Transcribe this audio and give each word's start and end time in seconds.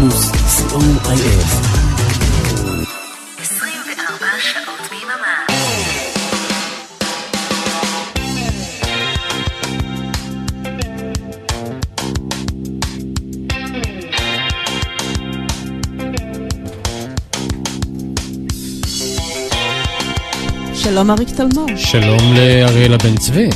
פלוס, 0.00 0.30
co.il. 0.30 1.42
24 3.40 4.26
שעות 4.38 4.90
ביממה. 4.90 5.46
שלום 20.74 21.10
אריק 21.10 21.28
תלמור. 21.30 21.66
שלום 21.76 22.34
לאריאלה 22.34 22.98
בן 22.98 23.16
צבי. 23.16 23.48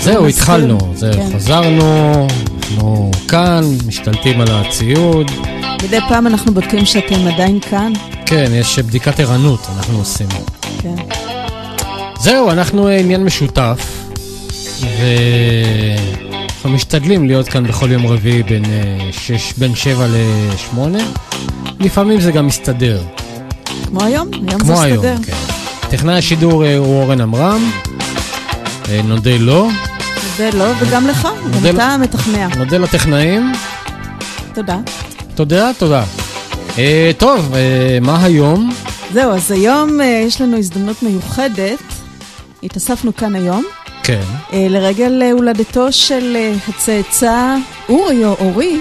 זהו. 0.00 0.26
התחלנו, 0.26 0.78
זהו, 0.94 1.12
כן. 1.12 1.36
חזרנו, 1.36 2.26
אנחנו 2.64 3.10
כאן, 3.28 3.64
משתלטים 3.86 4.40
על 4.40 4.46
הציוד. 4.50 5.30
מדי 5.84 5.98
פעם 6.08 6.26
אנחנו 6.26 6.54
בודקים 6.54 6.84
שאתם 6.84 7.26
עדיין 7.26 7.60
כאן. 7.60 7.92
כן, 8.26 8.50
יש 8.54 8.78
בדיקת 8.78 9.20
ערנות, 9.20 9.60
אנחנו 9.76 9.98
עושים. 9.98 10.26
כן. 10.78 10.94
זהו, 12.20 12.50
אנחנו 12.50 12.88
אה, 12.88 12.98
עניין 12.98 13.24
משותף, 13.24 14.06
ואנחנו 14.80 16.70
משתדלים 16.70 17.26
להיות 17.26 17.48
כאן 17.48 17.66
בכל 17.66 17.92
יום 17.92 18.06
רביעי 18.06 18.42
בין, 18.42 18.64
אה, 18.64 19.08
שש, 19.12 19.52
בין 19.56 19.74
שבע 19.74 20.06
לשמונה. 20.10 21.04
לפעמים 21.80 22.20
זה 22.20 22.32
גם 22.32 22.46
מסתדר, 22.46 23.02
כמו 23.86 24.04
היום, 24.04 24.28
היום 24.48 24.60
כמו 24.60 24.76
זה 24.76 24.82
היום, 24.82 24.98
מסתדר. 24.98 25.16
כן. 25.26 25.36
טכנאי 25.90 26.18
השידור 26.18 26.64
אה, 26.64 26.76
הוא 26.76 27.02
אורן 27.02 27.20
עמרם, 27.20 27.70
נודה 29.04 29.36
לו, 29.38 29.68
זה 30.36 30.50
לא, 30.54 30.64
וגם 30.80 31.06
לך, 31.06 31.28
גם 31.64 31.76
אתה 31.76 31.96
מתכנע. 32.00 32.48
נודה 32.56 32.78
לטכנאים. 32.78 33.52
תודה. 34.54 34.78
תודה, 35.34 35.70
תודה. 35.78 36.04
אה, 36.78 37.10
טוב, 37.18 37.54
אה, 37.54 37.98
מה 38.00 38.24
היום? 38.24 38.70
זהו, 39.12 39.32
אז 39.32 39.50
היום 39.50 40.00
אה, 40.00 40.22
יש 40.26 40.40
לנו 40.40 40.58
הזדמנות 40.58 41.02
מיוחדת. 41.02 41.78
התאספנו 42.62 43.16
כאן 43.16 43.34
היום 43.34 43.64
כן, 44.02 44.20
אה, 44.52 44.66
לרגל 44.70 45.22
הולדתו 45.32 45.92
של 45.92 46.36
אה, 46.36 46.54
הצאצא 46.68 47.56
אורי 47.88 48.24
או 48.24 48.36
אורי, 48.40 48.80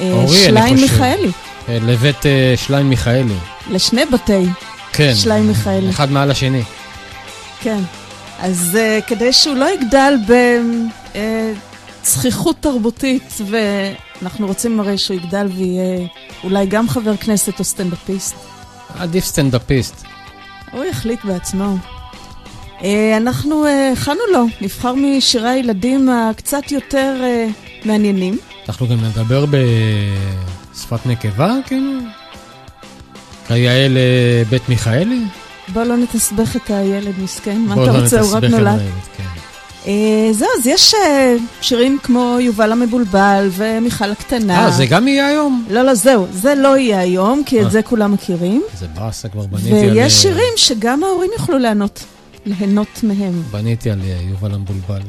אה, 0.00 0.12
אורי, 0.12 0.44
שליין. 0.44 0.76
מיכאלי, 0.76 1.30
אה, 1.68 1.78
לבית 1.82 2.26
אה, 2.26 2.54
שליין 2.56 2.88
מיכאלי. 2.88 3.34
לשני 3.70 4.04
בתי 4.12 4.46
כן. 4.92 5.12
שליין 5.14 5.46
מיכאלי. 5.46 5.90
אחד 5.90 6.12
מעל 6.12 6.30
השני. 6.30 6.62
כן. 7.60 7.80
אז 8.40 8.78
uh, 8.78 9.02
כדי 9.06 9.32
שהוא 9.32 9.56
לא 9.56 9.66
יגדל 9.74 10.14
בצחיחות 12.02 12.56
תרבותית, 12.60 13.38
ואנחנו 13.50 14.46
רוצים 14.46 14.80
הרי 14.80 14.98
שהוא 14.98 15.16
יגדל 15.16 15.46
ויהיה 15.56 16.06
אולי 16.44 16.66
גם 16.66 16.88
חבר 16.88 17.16
כנסת 17.16 17.58
או 17.58 17.64
סטנדאפיסט, 17.64 18.34
עדיף 18.98 19.24
סטנדאפיסט. 19.24 20.04
הוא 20.72 20.84
יחליט 20.84 21.24
בעצמו. 21.24 21.76
Uh, 22.80 22.84
אנחנו 23.16 23.64
uh, 23.64 23.68
הכנו 23.92 24.20
לו, 24.32 24.46
נבחר 24.60 24.94
משירי 24.94 25.48
הילדים 25.48 26.08
הקצת 26.08 26.72
יותר 26.72 27.16
uh, 27.20 27.86
מעניינים. 27.86 28.38
אנחנו 28.68 28.88
גם 28.88 29.04
נדבר 29.04 29.44
בשפת 29.46 31.06
נקבה, 31.06 31.54
כאילו? 31.66 32.00
כיאה 33.48 33.86
לבית 33.90 34.68
מיכאלי? 34.68 35.24
בוא 35.68 35.82
לא 35.82 35.96
נתסבך 35.96 36.56
את 36.56 36.70
הילד 36.70 37.14
מסכן, 37.22 37.60
מה 37.60 37.74
אתה 37.74 37.92
לא 37.92 37.98
רוצה? 37.98 38.20
הוא 38.20 38.36
רק 38.36 38.44
נולד. 38.44 38.80
כן. 39.16 39.24
Uh, 39.84 39.86
זהו, 40.32 40.48
אז 40.58 40.66
יש 40.66 40.94
uh, 40.94 40.96
שירים 41.60 41.98
כמו 42.02 42.36
יובל 42.40 42.72
המבולבל 42.72 43.48
ומיכל 43.52 44.10
הקטנה. 44.10 44.64
אה, 44.64 44.70
זה 44.70 44.86
גם 44.86 45.08
יהיה 45.08 45.26
היום? 45.26 45.64
לא, 45.70 45.82
לא, 45.82 45.94
זהו, 45.94 46.26
זה 46.32 46.54
לא 46.54 46.78
יהיה 46.78 46.98
היום, 46.98 47.42
כי 47.46 47.60
אה. 47.60 47.66
את 47.66 47.70
זה 47.70 47.82
כולם 47.82 48.12
מכירים. 48.12 48.62
זה 48.78 48.86
באסה, 48.86 49.28
כבר 49.28 49.46
בניתי 49.46 49.88
על... 49.88 49.90
ויש 49.90 50.12
אה, 50.14 50.20
שירים 50.20 50.52
שגם 50.56 51.04
ההורים 51.04 51.30
יוכלו 51.38 51.58
ליהנות, 51.58 52.04
ליהנות 52.46 53.00
מהם. 53.02 53.42
בניתי 53.50 53.90
על 53.90 54.00
אה, 54.04 54.20
יובל 54.30 54.54
המבולבל. 54.54 55.00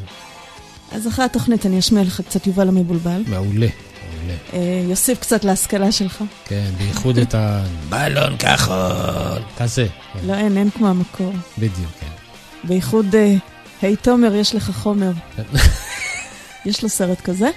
אז 0.91 1.07
אחרי 1.07 1.25
התוכנית 1.25 1.65
אני 1.65 1.79
אשמיע 1.79 2.03
לך 2.03 2.21
קצת 2.21 2.47
יובל 2.47 2.67
המבולבל. 2.67 3.23
מעולה, 3.27 3.67
מעולה. 4.53 4.65
אה, 4.65 4.83
יוסיף 4.89 5.19
קצת 5.19 5.43
להשכלה 5.43 5.91
שלך. 5.91 6.23
כן, 6.45 6.69
בייחוד 6.77 7.17
את 7.17 7.35
הבלון 7.37 8.37
כחול. 8.37 9.41
כזה. 9.57 9.87
כן, 10.13 10.19
לא, 10.27 10.33
אין, 10.33 10.57
אין 10.57 10.69
כמו 10.69 10.87
המקור. 10.87 11.33
בדיוק, 11.57 11.91
כן. 11.99 12.07
בייחוד, 12.63 13.15
אה, 13.15 13.35
היי 13.81 13.95
תומר, 13.95 14.35
יש 14.35 14.55
לך 14.55 14.71
חומר. 14.71 15.11
יש 16.65 16.83
לו 16.83 16.89
סרט 16.89 17.21
כזה. 17.21 17.49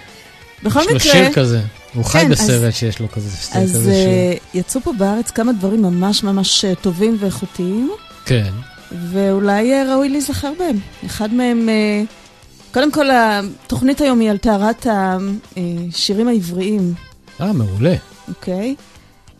בכל 0.62 0.80
יש 0.80 0.86
לו 0.86 0.94
מקרה, 0.94 1.12
שיר 1.12 1.32
כזה. 1.32 1.60
הוא 1.94 2.04
חי 2.04 2.18
כן, 2.18 2.30
בסרט 2.30 2.74
שיש 2.74 3.00
לו 3.00 3.08
כזה 3.12 3.30
סרט 3.30 3.56
אז 3.62 3.70
כזה 3.70 3.94
שיר. 3.94 4.08
אה, 4.08 4.34
יצאו 4.54 4.80
פה 4.80 4.92
בארץ 4.98 5.30
כמה 5.30 5.52
דברים 5.52 5.82
ממש 5.82 6.22
ממש 6.22 6.64
טובים 6.80 7.16
ואיכותיים. 7.20 7.90
כן. 8.24 8.52
ואולי 9.10 9.72
ראוי 9.84 10.08
להיזכר 10.08 10.52
בהם. 10.58 10.76
אחד 11.06 11.34
מהם, 11.34 11.68
קודם 12.74 12.92
כל, 12.92 13.06
התוכנית 13.10 14.00
היום 14.00 14.20
היא 14.20 14.30
על 14.30 14.38
טהרת 14.38 14.86
השירים 14.86 16.28
העבריים, 16.28 16.94
אה, 17.40 17.52
מעולה. 17.52 17.94
אוקיי? 18.28 18.74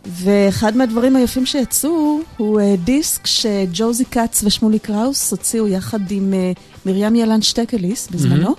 ואחד 0.07 0.77
מהדברים 0.77 1.17
היפים 1.17 1.47
שיצאו 1.47 2.21
הוא 2.37 2.61
אה, 2.61 2.75
דיסק 2.85 3.27
שג'וזי 3.27 4.05
כץ 4.05 4.43
ושמולי 4.45 4.79
קראוס 4.79 5.31
הוציאו 5.31 5.69
יחד 5.69 6.11
עם 6.11 6.35
אה, 6.35 6.53
מרים 6.87 7.17
ילן 7.17 7.43
שטקליס 7.43 8.09
בזמנו. 8.09 8.55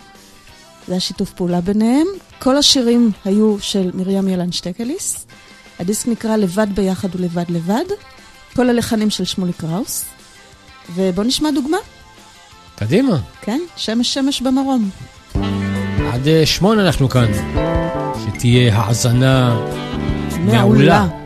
זה 0.87 0.93
היה 0.93 0.99
שיתוף 0.99 1.33
פעולה 1.33 1.61
ביניהם. 1.61 2.07
כל 2.39 2.57
השירים 2.57 3.11
היו 3.25 3.57
של 3.59 3.91
מרים 3.93 4.27
ילן 4.27 4.51
שטקליס. 4.51 5.25
הדיסק 5.79 6.07
נקרא 6.07 6.35
לבד 6.35 6.67
ביחד 6.75 7.09
ולבד 7.15 7.45
לבד. 7.49 7.85
כל 8.55 8.69
הלחנים 8.69 9.09
של 9.09 9.25
שמולי 9.25 9.53
קראוס. 9.53 10.05
ובואו 10.95 11.27
נשמע 11.27 11.51
דוגמה. 11.51 11.77
קדימה. 12.75 13.17
כן, 13.41 13.59
שמש 13.75 14.13
שמש 14.13 14.41
במרום. 14.41 14.89
עד 16.13 16.27
אה, 16.27 16.45
שמונה 16.45 16.87
אנחנו 16.87 17.09
כאן. 17.09 17.31
שתהיה 18.25 18.75
האזנה 18.77 19.59
מעולה. 20.39 21.07
שמש 21.07 21.24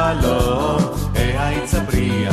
שלום, 0.00 0.78
היי 1.14 1.38
היי 1.38 1.66
צפרי 1.66 2.28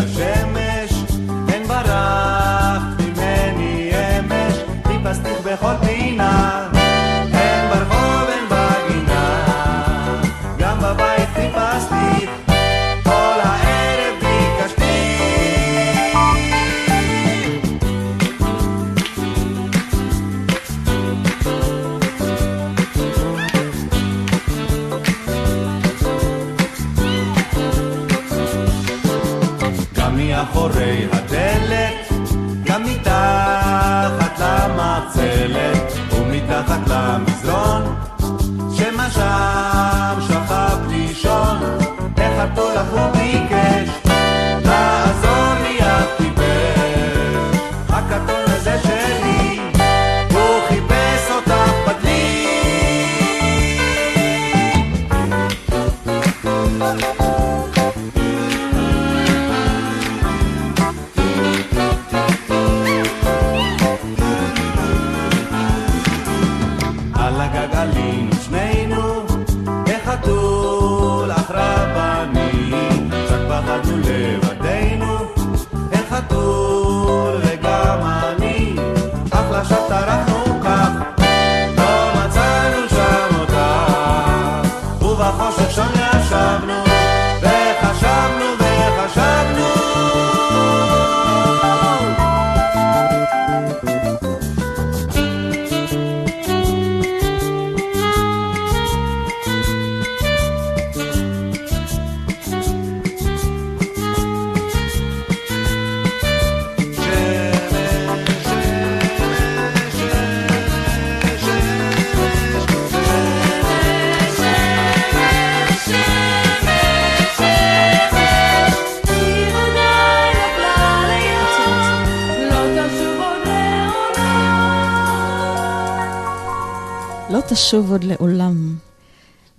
תשוב 127.58 127.92
עוד 127.92 128.04
לעולם. 128.04 128.76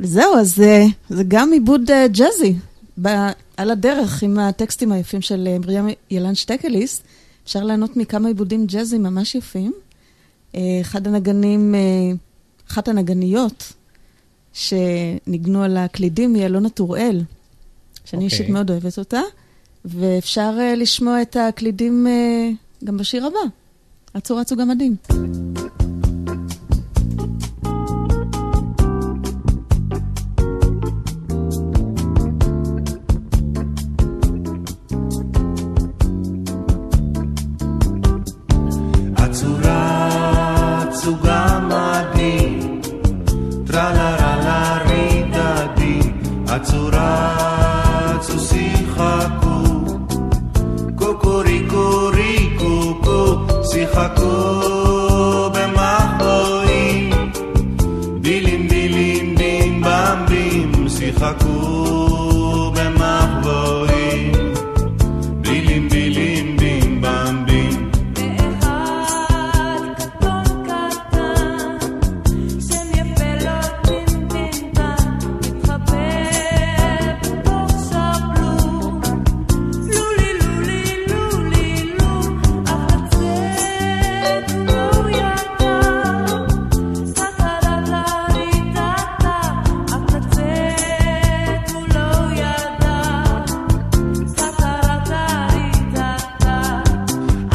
וזהו, 0.00 0.34
אז 0.38 0.60
אה, 0.60 0.84
זה 1.08 1.22
גם 1.28 1.52
עיבוד 1.52 1.90
אה, 1.90 2.08
ג'אזי, 2.08 2.54
ב- 3.02 3.30
על 3.56 3.70
הדרך 3.70 4.22
עם 4.22 4.38
הטקסטים 4.38 4.92
היפים 4.92 5.20
של 5.20 5.48
אה, 5.50 5.58
מרים 5.58 5.88
ילן 6.10 6.34
שטקליס. 6.34 7.02
אפשר 7.44 7.64
ליהנות 7.64 7.96
מכמה 7.96 8.28
עיבודים 8.28 8.66
ג'אזי 8.66 8.98
ממש 8.98 9.34
יפים. 9.34 9.72
אחד 10.80 11.06
הנגנים, 11.06 11.74
אחת 12.70 12.88
הנגניות 12.88 13.72
שניגנו 14.52 15.62
על 15.62 15.76
הקלידים 15.76 16.34
היא 16.34 16.46
אלונה 16.46 16.68
טוראל, 16.68 17.22
שאני 18.04 18.24
אוקיי. 18.24 18.38
אישית 18.38 18.48
מאוד 18.48 18.70
אוהבת 18.70 18.98
אותה, 18.98 19.20
ואפשר 19.84 20.50
לשמוע 20.76 21.22
את 21.22 21.36
הקלידים 21.36 22.06
גם 22.84 22.96
בשיר 22.96 23.26
הבא. 23.26 23.38
אצו 24.16 24.36
רצו 24.36 24.56
גמדים. 24.56 24.96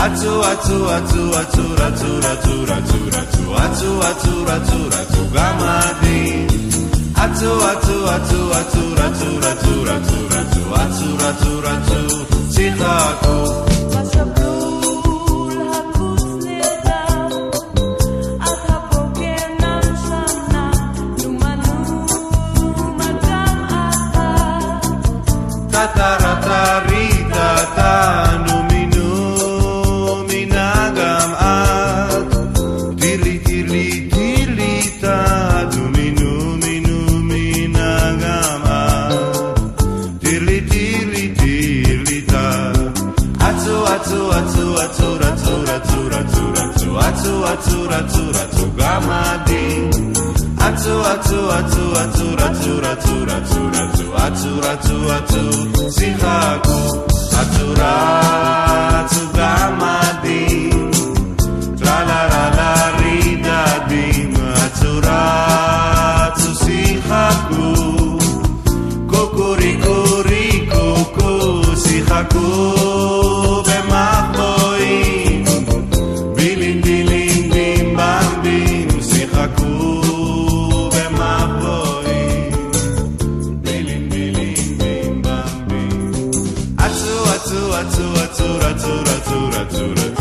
אצו 0.06 0.42
אצו 0.54 0.98
אצו 0.98 1.42
אצו 1.42 1.62
רצו 1.72 2.20
רצו 2.20 2.64
רצו 2.68 3.06
רצו 3.08 3.56
אצו 3.58 4.02
אצו 4.02 4.46
רצו 4.46 4.78
רצו 4.92 5.24
גמדים 5.34 6.48
אצו 7.14 7.72
אצו 7.72 8.16
אצו 8.16 8.52
אצו 8.62 8.80
רצו 8.96 9.38
רצו 9.42 9.84
רצו 9.84 10.28
רצו 10.30 10.76
אצו 10.76 11.18
רצו 11.18 11.60
רצו 11.64 12.26
שיחקו 12.52 13.73
אצו 51.14 51.60
אצו 51.60 51.94
אצו 51.94 52.34
אצו 52.34 52.78
רצו 52.82 53.18
רצו 53.28 53.28
רצו 53.28 53.68
רצו 53.74 54.18
אצו 54.28 54.60
רצו 54.62 55.18
אצו 55.18 55.92
שיחקו 55.92 57.06
אצו 57.42 57.68
רצו 57.72 59.22
גמדים 59.38 60.92
טרללה 61.78 62.92
רידדים 63.00 64.34
אצו 64.66 65.00
רצו 65.04 66.66
שיחקו 66.66 67.74
קוקוריקו 69.08 70.04
ריקו 70.26 71.06
קו 71.16 71.64
שיחקו 71.76 72.44
במחבואים 72.44 72.93
רצו 89.34 89.48
רצו 89.48 90.13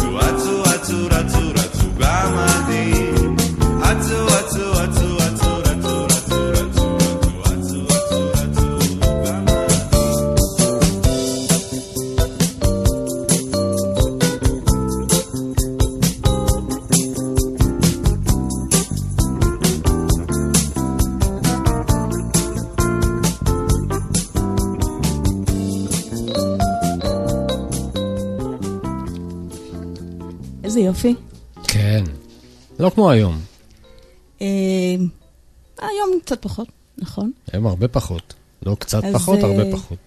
איזה 30.73 30.81
יופי. 30.81 31.15
כן. 31.65 32.05
לא 32.79 32.91
כמו 32.91 33.11
היום. 33.11 33.41
אה, 34.43 34.47
היום 35.79 36.11
קצת 36.25 36.43
פחות, 36.43 36.69
נכון? 36.99 37.33
היום 37.53 37.67
הרבה 37.67 37.89
פחות. 37.89 38.35
לא 38.67 38.77
קצת 38.79 39.05
אז, 39.05 39.15
פחות, 39.15 39.39
אה, 39.39 39.45
הרבה 39.45 39.73
פחות. 39.73 39.99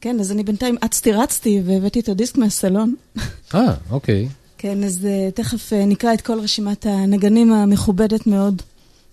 כן, 0.00 0.20
אז 0.20 0.32
אני 0.32 0.42
בינתיים 0.42 0.76
אצתי 0.84 1.12
רצתי 1.12 1.62
והבאתי 1.64 2.00
את 2.00 2.08
הדיסק 2.08 2.36
מהסלון. 2.36 2.94
אה, 3.54 3.74
אוקיי. 3.90 4.28
כן, 4.58 4.84
אז 4.84 5.06
uh, 5.06 5.32
תכף 5.32 5.72
uh, 5.72 5.76
נקרא 5.86 6.14
את 6.14 6.20
כל 6.20 6.40
רשימת 6.40 6.86
הנגנים 6.86 7.52
המכובדת 7.52 8.26
מאוד, 8.26 8.62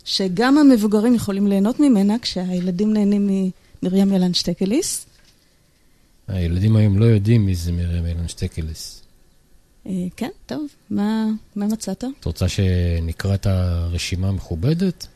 שגם 0.03 0.57
המבוגרים 0.57 1.15
יכולים 1.15 1.47
ליהנות 1.47 1.79
ממנה, 1.79 2.19
כשהילדים 2.21 2.93
נהנים 2.93 3.51
ממרים 3.83 4.13
ילן 4.13 4.33
שטקליס. 4.33 5.05
הילדים 6.27 6.75
היום 6.75 6.99
לא 6.99 7.05
יודעים 7.05 7.45
מי 7.45 7.55
זה 7.55 7.71
מרים 7.71 8.05
אילן 8.05 8.27
שטקליס. 8.27 9.02
Uh, 9.85 9.89
כן, 10.17 10.29
טוב, 10.45 10.65
מה, 10.89 11.25
מה 11.55 11.67
מצאת? 11.67 12.03
את 12.19 12.25
רוצה 12.25 12.47
שנקרא 12.47 13.33
את 13.35 13.45
הרשימה 13.45 14.27
המכובדת? 14.29 15.07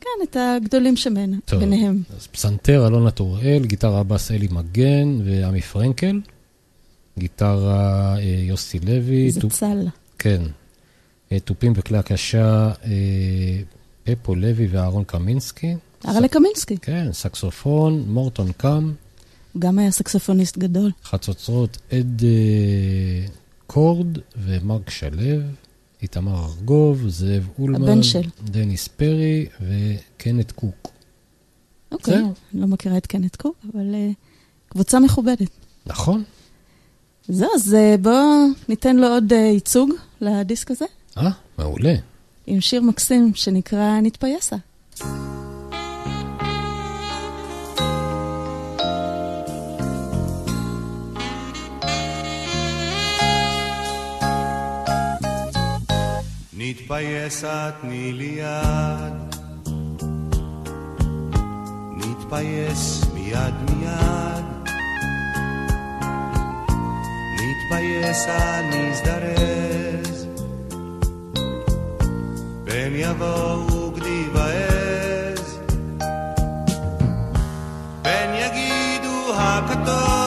כן, 0.00 0.08
את 0.30 0.36
הגדולים 0.40 0.96
שמנה, 0.96 1.36
טוב. 1.44 1.60
ביניהם. 1.60 2.02
אז 2.16 2.26
פסנתר, 2.26 2.86
אלונה 2.86 3.10
טוראל, 3.10 3.62
גיטרה 3.66 4.02
בס 4.02 4.30
אלי 4.30 4.48
מגן 4.50 5.18
ועמי 5.24 5.60
פרנקל, 5.60 6.20
גיטרה 7.18 8.16
אה, 8.18 8.22
יוסי 8.22 8.78
לוי, 8.80 9.30
זה 9.30 9.40
תופ- 9.40 9.52
צל. 9.52 9.86
כן, 10.18 10.42
אה, 11.32 11.40
תופים 11.40 11.72
וכלי 11.76 11.98
הקשה, 11.98 12.72
אה, 12.84 13.60
פפו 14.04 14.34
לוי 14.34 14.66
ואהרון 14.66 15.04
קמינסקי, 15.04 15.74
ארלה 16.08 16.28
קמינסקי, 16.28 16.76
כן, 16.76 17.12
סקסופון, 17.12 18.04
מורטון 18.08 18.52
קאם, 18.52 18.92
גם 19.58 19.78
היה 19.78 19.90
סקסופוניסט 19.90 20.58
גדול. 20.58 20.90
חצוצרות 21.04 21.78
עד 21.90 22.22
אה, 23.72 23.74
קורד 23.74 24.18
ומרק 24.36 24.90
שלו, 24.90 25.40
איתמר 26.02 26.44
ארגוב, 26.44 27.08
זאב 27.08 27.48
אולמן, 27.58 27.82
הבן 27.82 28.02
של. 28.02 28.22
דניס 28.44 28.88
פרי 28.88 29.46
וקנט 29.60 30.50
קוק. 30.50 30.88
אוקיי, 31.92 32.18
זהו. 32.18 32.32
אני 32.54 32.60
לא 32.60 32.66
מכירה 32.66 32.96
את 32.96 33.06
קנט 33.06 33.36
קוק, 33.36 33.56
אבל 33.72 33.94
uh, 33.94 34.14
קבוצה 34.68 35.00
מכובדת. 35.00 35.50
נכון? 35.86 36.22
זהו, 37.28 37.48
אז 37.54 37.74
uh, 37.74 38.00
בואו 38.00 38.46
ניתן 38.68 38.96
לו 38.96 39.06
עוד 39.06 39.32
uh, 39.32 39.34
ייצוג 39.34 39.90
לדיסק 40.20 40.70
הזה. 40.70 40.84
אה, 41.18 41.30
מעולה. 41.58 41.94
עם 42.46 42.60
שיר 42.60 42.82
מקסים 42.82 43.32
שנקרא 43.34 44.00
נתפייסה. 44.00 44.56
נתפייסה 56.72 57.70
תני 57.80 58.12
לי 58.12 58.40
יד, 58.40 59.36
נתפייס 61.96 63.04
מיד 63.14 63.54
מיד, 63.70 64.44
נתפייסה 67.38 68.60
נזדרז, 68.70 70.26
פן 72.64 72.92
יבואו 72.94 73.90
גדי 73.90 74.24
ועז, 74.34 75.58
פן 78.02 78.30
יגידו 78.34 79.34
הקטון, 79.34 80.21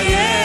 נתפייס. 0.00 0.37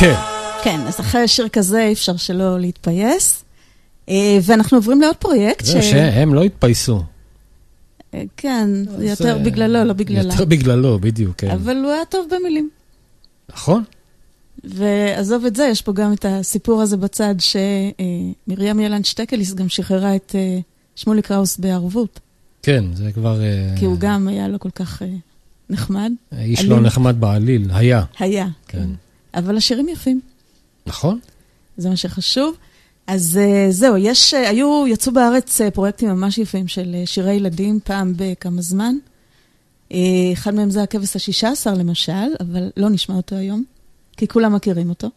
כן. 0.00 0.14
כן, 0.64 0.80
אז 0.86 1.00
אחרי 1.00 1.28
שיר 1.28 1.48
כזה 1.48 1.82
אי 1.86 1.92
אפשר 1.92 2.16
שלא 2.16 2.60
להתפייס. 2.60 3.44
אה, 4.08 4.38
ואנחנו 4.42 4.76
עוברים 4.78 5.00
לעוד 5.00 5.16
פרויקט 5.16 5.64
זהו, 5.64 5.82
שהם 5.82 6.34
לא 6.34 6.42
התפייסו. 6.42 7.02
אה, 8.14 8.22
כן, 8.36 8.68
זה 8.98 9.04
יותר 9.06 9.38
זה- 9.38 9.44
בגללו, 9.44 9.84
לא 9.84 9.92
בגללה. 9.92 10.32
יותר 10.32 10.44
בגללו, 10.44 10.98
בדיוק, 10.98 11.36
כן. 11.36 11.50
אבל 11.50 11.76
הוא 11.76 11.90
היה 11.92 12.04
טוב 12.04 12.26
במילים. 12.30 12.70
נכון? 13.52 13.84
ועזוב 14.64 15.44
את 15.44 15.56
זה, 15.56 15.64
יש 15.70 15.82
פה 15.82 15.92
גם 15.92 16.12
את 16.12 16.24
הסיפור 16.28 16.82
הזה 16.82 16.96
בצד 16.96 17.34
שמרים 17.38 18.80
ילן 18.80 19.04
שטקליס 19.04 19.54
גם 19.54 19.68
שחררה 19.68 20.16
את 20.16 20.32
אה, 20.38 20.58
שמולי 20.96 21.22
קראוס 21.22 21.56
בערבות, 21.58 22.20
כן, 22.62 22.84
זה 22.94 23.12
כבר... 23.12 23.40
אה, 23.42 23.74
כי 23.78 23.84
הוא 23.84 23.96
גם 23.98 24.28
היה 24.28 24.48
לא 24.48 24.58
כל 24.58 24.70
כך 24.70 25.02
אה, 25.02 25.08
נחמד. 25.70 26.12
איש 26.38 26.60
אלים. 26.60 26.70
לא 26.70 26.80
נחמד 26.80 27.20
בעליל, 27.20 27.70
היה. 27.72 28.02
היה, 28.18 28.46
כן. 28.68 28.88
אבל 29.34 29.56
השירים 29.56 29.88
יפים, 29.88 30.20
נכון? 30.86 31.18
זה 31.76 31.88
מה 31.88 31.96
שחשוב. 31.96 32.56
אז 33.08 33.38
אה, 33.42 33.66
זהו, 33.70 33.96
יש, 33.96 34.34
אה, 34.34 34.48
היו, 34.48 34.84
יצאו 34.88 35.12
בארץ 35.12 35.60
אה, 35.60 35.70
פרויקטים 35.70 36.08
ממש 36.08 36.38
יפים 36.38 36.68
של 36.68 36.96
שירי 37.04 37.32
ילדים 37.32 37.80
פעם 37.84 38.12
בכמה 38.16 38.62
זמן. 38.62 38.94
אחד 40.32 40.54
מהם 40.54 40.70
זה 40.70 40.82
הכבש 40.82 41.16
השישה 41.16 41.50
עשר 41.50 41.74
למשל, 41.74 42.28
אבל 42.40 42.70
לא 42.76 42.88
נשמע 42.88 43.14
אותו 43.14 43.36
היום, 43.36 43.64
כי 44.16 44.28
כולם 44.28 44.54
מכירים 44.54 44.88
אותו. 44.88 45.08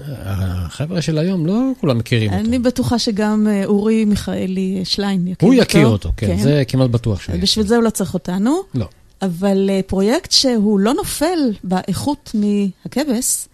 החבר'ה 0.00 1.02
של 1.02 1.18
היום 1.18 1.46
לא 1.46 1.60
כולם 1.80 1.98
מכירים 1.98 2.32
אותו. 2.32 2.44
אני 2.44 2.58
בטוחה 2.58 2.98
שגם 2.98 3.46
אורי 3.64 4.04
מיכאלי 4.04 4.80
שליין 4.84 5.26
יכיר 5.28 5.48
הוא 5.48 5.54
אותו. 5.54 5.62
יכיר 5.62 5.86
אותו, 5.86 6.12
כן, 6.16 6.38
זה 6.38 6.62
כמעט 6.68 6.90
בטוח 6.90 7.20
שהוא 7.20 7.32
יכיר. 7.32 7.42
בשביל 7.42 7.66
זה 7.66 7.76
הוא 7.76 7.84
לא 7.84 7.90
צריך 7.90 8.14
אותנו. 8.14 8.60
לא. 8.74 8.88
אבל 9.22 9.70
אה, 9.70 9.80
פרויקט 9.86 10.32
שהוא 10.32 10.80
לא 10.80 10.94
נופל 10.94 11.38
באיכות 11.64 12.30
מהכבש, 12.34 13.48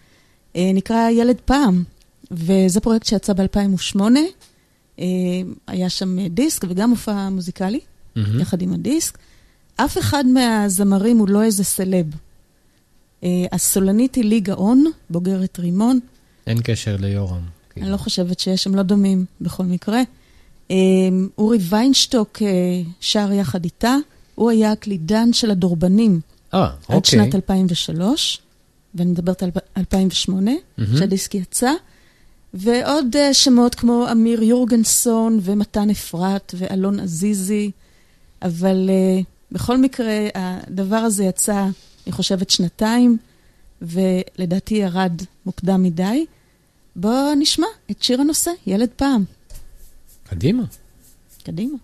אה, 0.55 0.71
נקרא 0.73 1.09
ילד 1.09 1.37
פעם, 1.45 1.83
וזה 2.31 2.79
פרויקט 2.79 3.05
שיצא 3.05 3.33
ב-2008. 3.33 4.01
היה 5.67 5.89
שם 5.89 6.19
אה, 6.19 6.27
דיסק 6.29 6.65
וגם 6.69 6.89
מופע 6.89 7.29
מוזיקלי, 7.29 7.79
מהמם. 8.15 8.39
יחד 8.39 8.61
עם 8.61 8.73
הדיסק. 8.73 9.17
אף 9.75 9.97
אחד 9.97 10.25
מהזמרים 10.25 11.17
הוא 11.17 11.29
לא 11.29 11.43
איזה 11.43 11.63
סלב. 11.63 12.05
אה, 13.23 13.29
הסולנית 13.51 14.15
היא 14.15 14.23
לי 14.23 14.39
גאון, 14.39 14.85
בוגרת 15.09 15.59
רימון. 15.59 15.99
אין 16.47 16.57
קשר 16.63 16.95
ליורם. 16.99 17.41
אני 17.77 17.89
לא 17.89 17.97
חושבת 17.97 18.39
שיש, 18.39 18.67
הם 18.67 18.75
לא 18.75 18.83
דומים 18.83 19.25
בכל 19.41 19.63
מקרה. 19.63 20.01
אה, 20.71 20.75
אורי 21.37 21.57
ויינשטוק 21.69 22.41
אה, 22.41 22.47
שר 22.99 23.31
יחד 23.31 23.63
איתה, 23.63 23.95
הוא 24.35 24.49
היה 24.49 24.71
הקלידן 24.71 25.33
של 25.33 25.51
הדורבנים 25.51 26.19
אה, 26.53 26.63
עד 26.63 26.73
אוקיי. 26.89 27.11
שנת 27.11 27.35
2003, 27.35 28.41
ואני 28.95 29.11
מדברת 29.11 29.43
על 29.43 29.49
2008, 29.77 30.51
מהמם. 30.77 30.97
שהדיסק 30.97 31.35
יצא, 31.35 31.71
ועוד 32.53 33.15
אה, 33.15 33.33
שמות 33.33 33.75
כמו 33.75 34.05
אמיר 34.11 34.43
יורגנסון 34.43 35.39
ומתן 35.41 35.89
אפרת 35.89 36.55
ואלון 36.57 36.99
עזיזי, 36.99 37.71
אבל 38.41 38.89
אה, 38.89 39.21
בכל 39.51 39.77
מקרה, 39.77 40.27
הדבר 40.35 40.95
הזה 40.95 41.23
יצא, 41.23 41.65
אני 42.05 42.11
חושבת, 42.11 42.49
שנתיים, 42.49 43.17
ולדעתי 43.81 44.75
ירד 44.75 45.21
מוקדם 45.45 45.83
מדי. 45.83 46.25
בואו 46.95 47.35
נשמע 47.35 47.67
את 47.91 48.03
שיר 48.03 48.21
הנושא, 48.21 48.51
ילד 48.67 48.89
פעם. 48.95 49.23
קדימה. 50.29 50.63
קדימה. 51.43 51.77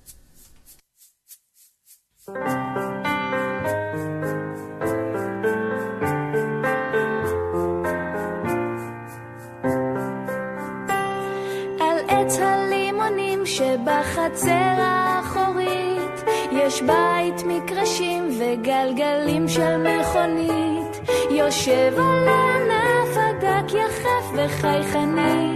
על 11.80 11.98
עץ 12.08 12.40
הלימונים 12.40 13.46
שבחצר 13.46 14.76
האחורית 14.78 16.24
יש 16.52 16.82
בית 16.82 17.44
מקרשים 17.46 18.30
וגלגלים 18.40 19.48
של 19.48 19.78
מכונית. 19.78 20.82
יושב 21.30 21.94
על 21.98 22.28
ענף 22.28 23.18
הדק 23.18 23.74
יחף 23.74 24.32
וחייכני 24.36 25.56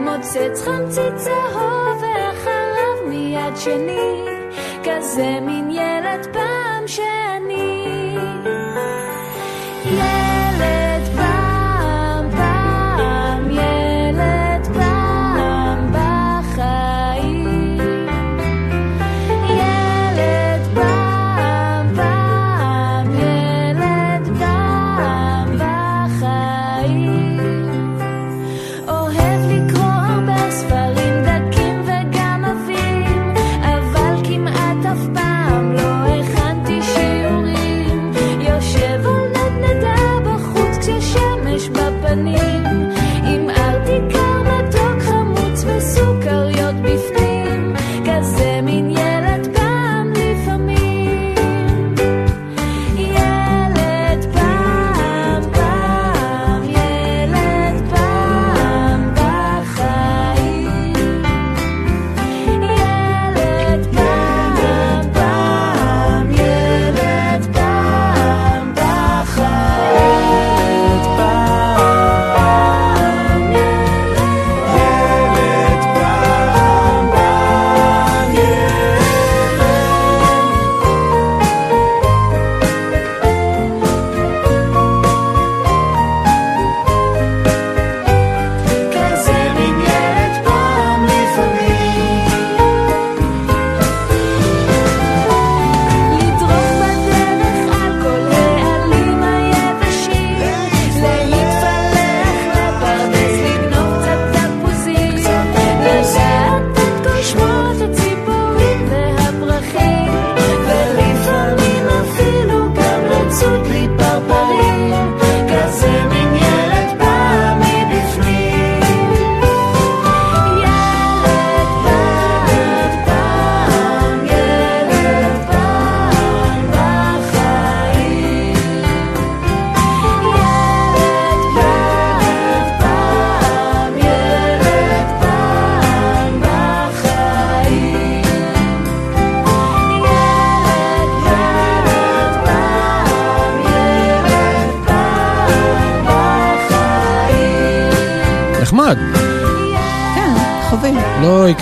מוצץ 0.00 0.62
חמצית 0.64 1.14
צהוב 1.16 2.02
ואחריו 2.02 3.08
מיד 3.08 3.56
שני 3.56 4.39
כזה 4.84 5.38
מין 5.40 5.70
ילד 5.70 6.26
פעם 6.32 6.88
שאני 6.88 7.79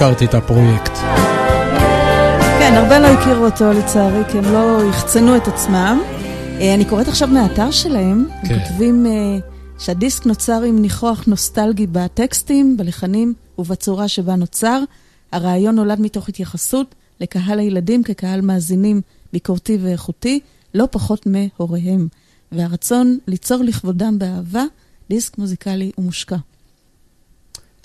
הכרתי 0.08 0.24
את 0.24 0.34
הפרויקט. 0.34 0.92
כן, 2.58 2.72
הרבה 2.76 2.98
לא 2.98 3.06
הכירו 3.06 3.44
אותו 3.44 3.72
לצערי, 3.72 4.22
כי 4.32 4.38
הם 4.38 4.44
לא 4.44 4.80
יחצנו 4.90 5.36
את 5.36 5.48
עצמם. 5.48 6.00
אה, 6.60 6.74
אני 6.74 6.84
קוראת 6.84 7.08
עכשיו 7.08 7.28
מהאתר 7.28 7.70
שלהם, 7.70 8.28
הם 8.30 8.48
כן. 8.48 8.58
כותבים 8.58 9.06
אה, 9.06 9.38
שהדיסק 9.78 10.26
נוצר 10.26 10.62
עם 10.62 10.82
ניחוח 10.82 11.24
נוסטלגי 11.26 11.86
בטקסטים, 11.86 12.76
בלחנים 12.76 13.34
ובצורה 13.58 14.08
שבה 14.08 14.36
נוצר. 14.36 14.82
הרעיון 15.32 15.74
נולד 15.74 16.00
מתוך 16.00 16.28
התייחסות 16.28 16.94
לקהל 17.20 17.58
הילדים 17.58 18.02
כקהל 18.02 18.40
מאזינים 18.40 19.00
ביקורתי 19.32 19.78
ואיכותי, 19.82 20.40
לא 20.74 20.88
פחות 20.90 21.26
מהוריהם, 21.26 22.08
והרצון 22.52 23.18
ליצור 23.26 23.62
לכבודם 23.62 24.18
באהבה 24.18 24.64
דיסק 25.10 25.38
מוזיקלי 25.38 25.90
ומושקע. 25.98 26.36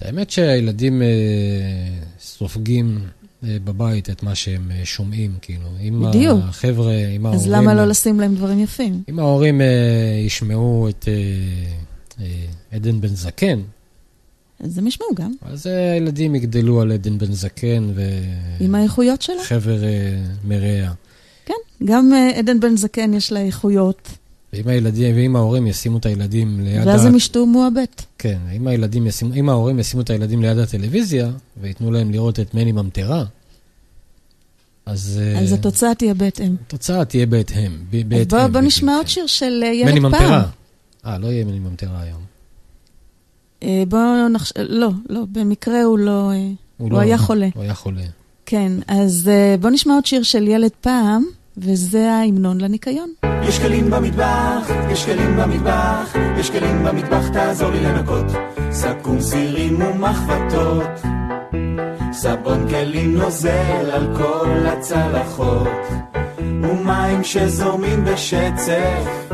האמת 0.04 0.30
שהילדים 0.30 1.02
אה, 1.02 1.08
סופגים 2.22 3.00
אה, 3.44 3.58
בבית 3.64 4.10
את 4.10 4.24
מה 4.24 4.36
שהם 4.36 4.72
אה, 4.72 4.82
שומעים, 4.86 5.32
כאילו. 5.42 5.68
אם 5.82 6.04
בדיוק. 6.10 6.40
החבר'ה, 6.44 6.94
אם 7.16 7.26
ההורים... 7.26 7.42
אז 7.42 7.48
למה 7.48 7.74
לא 7.74 7.86
לשים 7.86 8.20
להם 8.20 8.36
דברים 8.36 8.60
יפים? 8.60 9.04
אם 9.10 9.20
ההורים 9.20 9.62
אה, 9.62 10.22
ישמעו 10.26 10.90
את 10.90 11.08
אה, 11.08 11.14
אה, 12.26 12.46
עדן 12.72 13.02
בן 13.02 13.08
זקן, 13.16 13.60
אז 14.60 14.78
הם 14.78 14.88
ישמעו 14.88 15.10
גם, 15.16 15.32
אז 15.42 15.68
אה, 15.68 15.94
הילדים 15.94 16.36
יגדלו 16.36 16.82
על 16.82 16.92
עדן 16.92 17.18
בן 17.18 17.32
זקן 17.32 17.90
עם 18.60 18.76
האיכויות 18.76 19.22
שלה. 19.22 19.42
וחבר 19.42 19.84
אה, 19.84 19.90
מרע. 20.44 20.92
כן, 21.46 21.54
גם 21.86 22.14
אה, 22.14 22.40
עדן 22.40 22.60
בן 22.60 22.78
זקן 22.78 23.14
יש 23.14 23.32
לה 23.32 23.40
איכויות, 23.42 24.10
ואם 24.54 24.68
הילדים, 24.68 25.16
ואם 25.16 25.36
ההורים 25.36 25.68
ישימו 25.68 25.98
את 25.98 26.06
הילדים 26.06 26.60
ליד... 26.64 26.88
ואז 26.88 27.06
ה- 27.06 27.08
הם 27.08 27.16
ישתו 27.16 27.46
מועבט. 27.46 28.02
כן, 28.18 28.38
אם 28.56 28.68
הילדים 28.68 29.08
ישימו, 29.08 29.34
אם 29.34 29.50
ההורים 29.50 29.80
ישימו 29.80 30.02
את 30.02 30.10
הילדים 30.10 30.42
ליד 30.42 30.58
הטלוויזיה, 30.58 31.32
וייתנו 31.62 31.92
להם 31.92 32.12
לראות 32.12 32.40
את 32.40 32.54
מני 32.54 32.72
ממטרה, 32.72 33.24
אז... 34.86 35.20
אה, 35.24 35.40
אז 35.40 35.52
התוצאה 35.52 35.96
תהיה 35.96 36.14
בהתאם. 36.14 36.56
התוצאה 36.68 37.06
תהיה 37.06 37.26
בהתאם. 37.26 37.72
ב- 37.90 38.10
בהתאם, 38.10 38.28
בוא, 38.28 38.40
בוא 38.40 38.48
בדיוק, 38.48 38.64
נשמע 38.66 38.96
עוד. 38.98 39.08
שיר 39.08 39.28
של 39.28 39.64
אה, 39.64 39.70
מני 39.70 39.76
ילד 39.82 40.02
פעם. 40.02 40.02
ממטרה. 40.12 40.46
אה, 41.06 41.18
לא 41.18 41.28
יהיה 41.28 41.46
מני 41.46 41.60
ממטרה 41.60 42.02
היום. 42.02 42.22
אה, 43.64 43.84
בוא 43.88 44.00
נחש... 44.34 44.54
לא, 44.60 44.90
לא, 45.10 45.22
במקרה 45.32 45.84
הוא 45.84 46.00
לא... 46.00 46.32
אה, 46.32 46.50
הוא 46.78 46.92
לא- 46.92 47.00
היה 47.00 47.18
חולה. 47.18 47.48
הוא 47.56 47.64
היה 47.64 47.74
חולה. 47.74 48.04
כן, 48.46 48.72
אז 48.88 49.30
אה, 49.32 49.56
בוא 49.60 49.70
נשמע 49.70 49.94
עוד 49.94 50.06
שיר 50.06 50.24
של 50.24 50.48
ילד 50.48 50.72
פעם, 50.82 51.26
וזה 51.58 52.12
ההמנון 52.12 52.62
לניקיון. 52.62 53.10
יש 53.48 53.60
כלים 53.60 53.90
במטבח, 53.90 54.70
יש 54.92 55.06
כלים 55.06 55.38
במטבח, 55.38 56.16
יש 56.40 56.50
כלים 56.50 56.84
במטבח, 56.84 57.30
תעזור 57.34 57.72
לי 57.72 57.80
לנקות. 57.80 58.26
סכו"ם 58.72 59.22
סירים 59.22 59.82
ומחבטות, 59.82 61.02
סבון 62.12 62.70
כלים 62.70 63.18
נוזל 63.18 63.90
על 63.94 64.08
כל 64.18 64.50
הצלחות, 64.66 65.68
ומים 66.40 67.24
שזורמים 67.24 68.06
בשצף, 68.06 69.32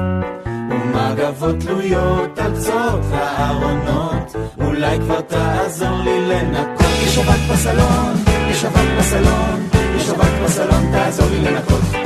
ומגבות 0.71 1.55
תלויות 1.59 2.39
על 2.39 2.51
קצות 2.55 3.01
הארונות, 3.11 4.35
אולי 4.61 4.99
כבר 4.99 5.21
תעזור 5.21 5.97
לי 6.03 6.27
לנקות. 6.27 6.85
יש 7.05 7.17
אבק 7.17 7.53
בסלון, 7.53 8.13
יש 8.51 8.65
אבק 8.65 8.99
בסלון, 8.99 9.67
יש 9.95 10.09
אבק 10.09 10.43
בסלון, 10.43 10.91
תעזור 10.91 11.27
לי 11.29 11.41
לנקות. 11.41 11.98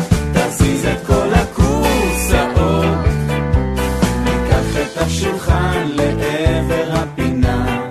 תזיז 0.54 0.86
את 0.86 1.08
לעבר 5.86 6.94
הפינה, 6.94 7.88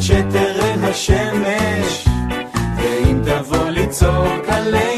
שתראה 0.00 0.74
השמש, 0.82 2.06
ואם 2.76 3.20
תבוא 3.24 3.68
לצעוק 3.68 4.48
עלינו 4.48 4.95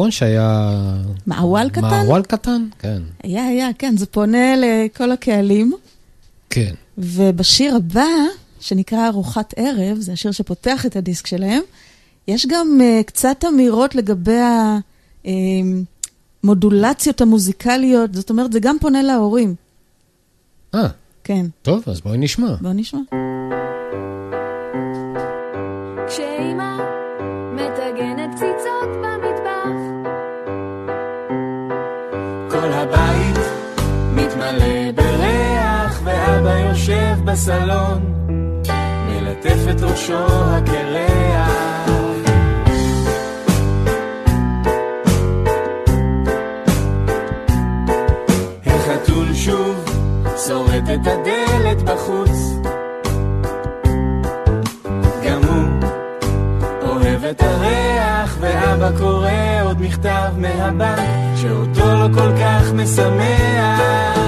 נכון 0.00 0.10
שהיה... 0.10 0.72
מעוול 1.26 1.68
קטן? 1.68 1.80
מעוול 1.80 2.22
קטן? 2.22 2.66
כן. 2.78 3.02
היה, 3.22 3.46
היה, 3.46 3.68
כן, 3.78 3.96
זה 3.96 4.06
פונה 4.06 4.54
לכל 4.56 5.12
הקהלים. 5.12 5.72
כן. 6.50 6.74
ובשיר 6.98 7.76
הבא, 7.76 8.06
שנקרא 8.60 9.08
ארוחת 9.08 9.54
ערב, 9.56 9.98
זה 9.98 10.12
השיר 10.12 10.32
שפותח 10.32 10.86
את 10.86 10.96
הדיסק 10.96 11.26
שלהם, 11.26 11.62
יש 12.28 12.46
גם 12.46 12.80
uh, 12.80 13.04
קצת 13.04 13.44
אמירות 13.48 13.94
לגבי 13.94 14.38
המודולציות 16.44 17.20
המוזיקליות, 17.20 18.14
זאת 18.14 18.30
אומרת, 18.30 18.52
זה 18.52 18.60
גם 18.60 18.76
פונה 18.80 19.02
להורים. 19.02 19.54
אה, 20.74 20.88
כן, 21.24 21.46
טוב, 21.62 21.82
אז 21.86 22.00
בואי 22.00 22.18
נשמע. 22.18 22.54
בואו 22.60 22.72
נשמע. 22.72 23.00
כשאימא 26.08 26.79
בסלון, 37.24 38.00
מלטף 39.08 39.58
את 39.70 39.82
ראשו 39.82 40.26
הקרח. 40.28 41.50
החתול 48.66 49.34
שוב 49.34 49.84
שורט 50.46 50.84
את 50.94 51.06
הדלת 51.06 51.82
בחוץ, 51.82 52.30
גם 55.24 55.40
הוא 55.48 55.88
אוהב 56.82 57.24
את 57.24 57.42
הריח, 57.42 58.36
ואבא 58.40 58.98
קורא 58.98 59.30
עוד 59.64 59.80
מכתב 59.80 60.32
מהבנק, 60.36 61.36
שאותו 61.36 61.94
לא 61.94 62.08
כל 62.14 62.32
כך 62.40 62.72
משמח. 62.72 64.19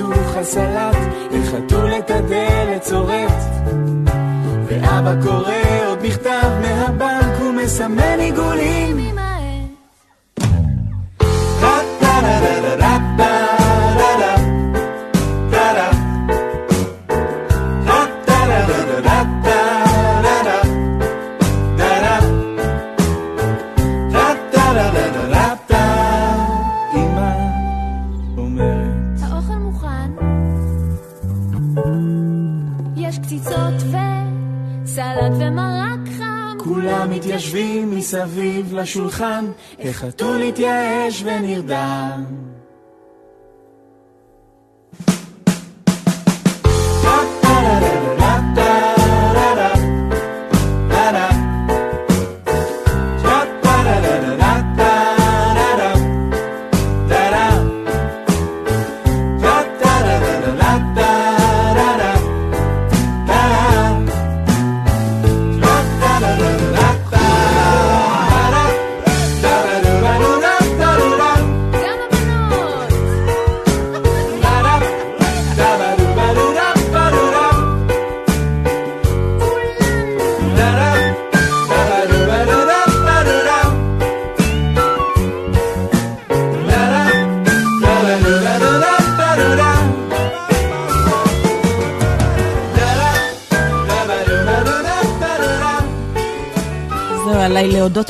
לחיתוך 0.00 0.36
הסלט, 0.36 0.96
החתול 1.32 1.90
את 1.98 2.10
הדלת 2.10 2.80
צורט. 2.80 3.32
ואבא 4.66 5.14
קורא 5.22 5.52
עוד 5.86 5.98
מכתב 6.02 6.50
מהבנק 6.60 7.40
ומסמן 7.40 8.20
עיגולים. 8.20 9.09
לשולחן, 38.80 39.44
איך 39.78 39.96
חתול 39.96 40.42
התייאש 40.42 41.22
ונרדם. 41.24 42.49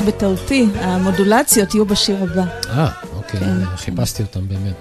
בטעותי, 0.07 0.67
המודולציות 0.75 1.75
יהיו 1.75 1.85
בשיר 1.85 2.23
הבא. 2.23 2.43
אה, 2.69 2.91
אוקיי, 3.15 3.39
כן. 3.39 3.65
חיפשתי 3.75 4.23
אותם 4.23 4.47
באמת. 4.47 4.75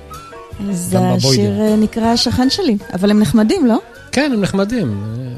אז 0.69 0.97
השיר. 1.17 1.61
אה, 1.61 1.77
נקרא 1.77 2.07
השכן 2.07 2.51
שלי, 2.51 2.77
אבל 2.93 3.11
הם 3.11 3.21
נחמדים, 3.21 3.67
לא? 3.67 3.79
כן, 4.13 4.31
הם 4.35 4.41
נחמדים. 4.41 5.03
אה, 5.19 5.29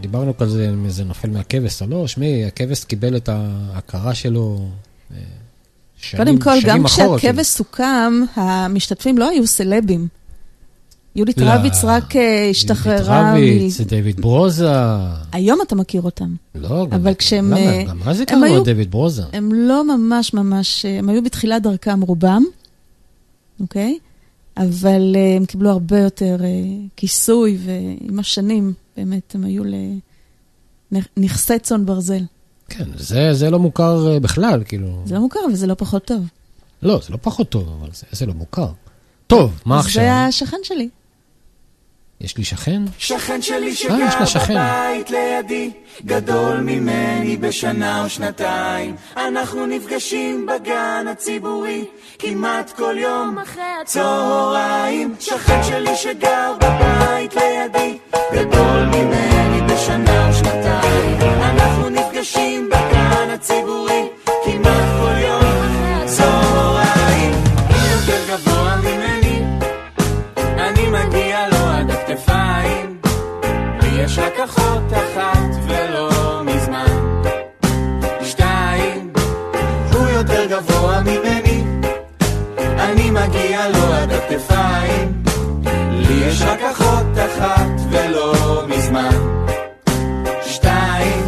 דיברנו 0.00 0.36
כזה 0.36 0.70
זה 0.88 1.04
נופל 1.04 1.30
מהכבש 1.30 1.82
או 1.82 1.86
לא. 1.86 2.06
שמעי, 2.06 2.44
הכבש 2.44 2.84
קיבל 2.84 3.16
את 3.16 3.28
ההכרה 3.28 4.14
שלו 4.14 4.58
אה, 5.14 5.18
שנים 5.96 6.24
קודם 6.24 6.38
כל, 6.38 6.60
שנים 6.60 6.74
גם 6.74 6.84
אחורה, 6.84 7.06
כאילו. 7.06 7.18
כשהכבש 7.18 7.46
סוכם, 7.46 8.22
המשתתפים 8.34 9.18
לא 9.18 9.28
היו 9.28 9.46
סלבים. 9.46 10.08
יהודית. 11.16 11.36
רביץ 11.40 11.84
רק 11.84 12.16
אה, 12.16 12.48
השתחררה 12.50 13.34
מ... 13.34 13.36
יהודית 13.36 13.62
רביץ, 13.62 13.80
דויד 13.80 14.20
ברוזה. 14.20 14.70
היום 15.32 15.58
אתה 15.66 15.74
מכיר 15.76 16.02
אותם. 16.02 16.34
לא. 16.54 16.86
אבל 16.92 17.14
כשהם, 17.14 17.46
למה? 17.46 17.56
אה, 17.60 17.84
גם 17.88 17.98
אז 18.06 18.20
הכרנו 18.20 18.58
את 18.58 18.64
דויד 18.64 18.90
ברוזה. 18.90 19.22
הם 19.32 19.52
לא 19.54 19.96
ממש 19.98 20.34
ממש, 20.34 20.84
אה, 20.86 20.98
הם 20.98 21.08
היו 21.08 21.22
בתחילת 21.22 21.62
דרכם 21.62 22.00
רובם, 22.00 22.44
אוקיי? 23.60 23.98
אבל 24.56 25.16
הם 25.36 25.44
קיבלו 25.46 25.70
הרבה 25.70 25.98
יותר 25.98 26.36
כיסוי, 26.96 27.58
ועם 27.64 28.18
השנים, 28.18 28.72
באמת, 28.96 29.34
הם 29.34 29.44
היו 29.44 29.62
לנכסי 31.16 31.58
צאן 31.58 31.86
ברזל. 31.86 32.22
כן, 32.68 32.84
זה 32.96 33.34
זה 33.34 33.50
לא 33.50 33.58
מוכר 33.58 34.18
בכלל, 34.18 34.62
כאילו. 34.64 35.02
זה 35.06 35.14
לא 35.14 35.20
מוכר 35.20 35.40
וזה 35.52 35.66
לא 35.66 35.74
פחות 35.74 36.04
טוב. 36.04 36.26
לא, 36.82 37.00
זה 37.06 37.12
לא 37.12 37.18
פחות 37.22 37.48
טוב, 37.48 37.68
אבל 37.80 37.88
זה- 37.92 38.06
זה 38.12 38.26
לא 38.26 38.34
מוכר. 38.34 38.68
טוב, 39.26 39.60
מה 39.64 39.78
עכשיו? 39.80 40.02
זה 40.02 40.12
השכן 40.14 40.56
שלי. 40.62 40.88
יש 42.20 42.36
לי 42.36 42.44
שכן? 42.44 42.82
שכן 42.98 43.42
שלי 43.42 43.66
אה, 43.66 43.70
יש 43.70 43.82
שגר 43.82 44.24
שכן. 44.24 44.54
בבית 44.54 45.10
לידי, 45.10 45.70
גדול 46.04 46.56
ממני 46.56 47.36
בשנה 47.36 48.04
או 48.04 48.08
שנתיים. 48.08 48.96
אנחנו 49.16 49.66
נפגשים 49.66 50.46
בגן 50.46 51.06
הציבורי, 51.10 51.84
כמעט 52.18 52.70
כל 52.70 52.94
יום 52.98 53.38
אחרי 53.38 53.62
צהריים. 53.84 55.14
שכן 55.20 55.62
שלי 55.62 55.96
שגר 55.96 56.52
בבית 56.60 57.34
לידי, 57.36 57.98
גדול 58.32 58.84
ממני 58.84 59.60
בשנה 59.72 60.28
או 60.28 60.32
שנתיים. 60.32 61.18
אנחנו 61.40 61.88
נפגשים 61.88 62.68
בגן 62.68 62.75
ממני, 81.06 81.64
אני 82.78 83.10
מגיע 83.10 83.68
לו 83.68 83.92
עד 83.92 84.12
הכתפיים. 84.12 85.22
לי 85.90 86.24
יש 86.26 86.42
רק 86.42 86.60
אחות 86.62 87.06
אחת 87.16 87.70
ולא 87.90 88.62
מזמן. 88.68 89.16
שתיים, 90.42 91.24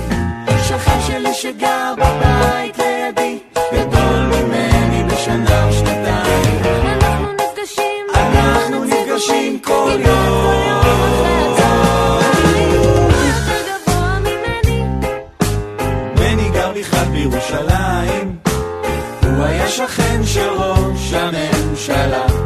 שכן 0.68 1.00
שלי 1.06 1.34
שגר 1.34 1.94
בבית 1.96 2.78
לידי, 2.78 3.38
גדול 3.72 4.20
ממני 4.20 5.04
בשנה 5.04 5.64
או 5.64 5.72
שנתיים. 5.72 6.62
אנחנו 6.84 7.32
נפגשים 7.32 8.06
אנחנו 8.14 8.84
נפגשים 8.84 9.58
כל 9.58 9.90
יום. 9.98 10.67
השכן 19.68 20.24
של 20.24 20.48
ראש 20.50 21.12
הממשלה. 21.12 22.37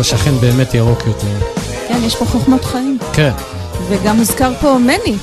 השכן 0.00 0.34
באמת 0.40 0.74
ירוק 0.74 0.98
יותר. 1.06 1.38
כן, 1.88 2.00
יש 2.02 2.16
פה 2.16 2.24
חוכמות 2.24 2.64
חיים. 2.64 2.98
כן. 3.12 3.32
וגם 3.88 4.18
הוזכר 4.18 4.52
פה 4.60 4.78
מני, 4.78 5.16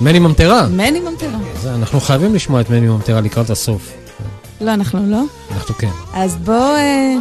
מני 0.00 0.18
ממטרה. 0.18 0.68
מני 0.68 1.00
ממטרה. 1.00 1.38
זה, 1.60 1.74
אנחנו 1.74 2.00
חייבים 2.00 2.34
לשמוע 2.34 2.60
את 2.60 2.70
מני 2.70 2.88
ממטרה 2.88 3.20
לקראת 3.20 3.50
הסוף. 3.50 3.92
לא, 4.60 4.74
אנחנו 4.74 5.10
לא. 5.10 5.22
אנחנו 5.50 5.74
כן. 5.74 5.90
אז 6.14 6.36
בוא... 6.36 6.54
אה, 6.54 7.14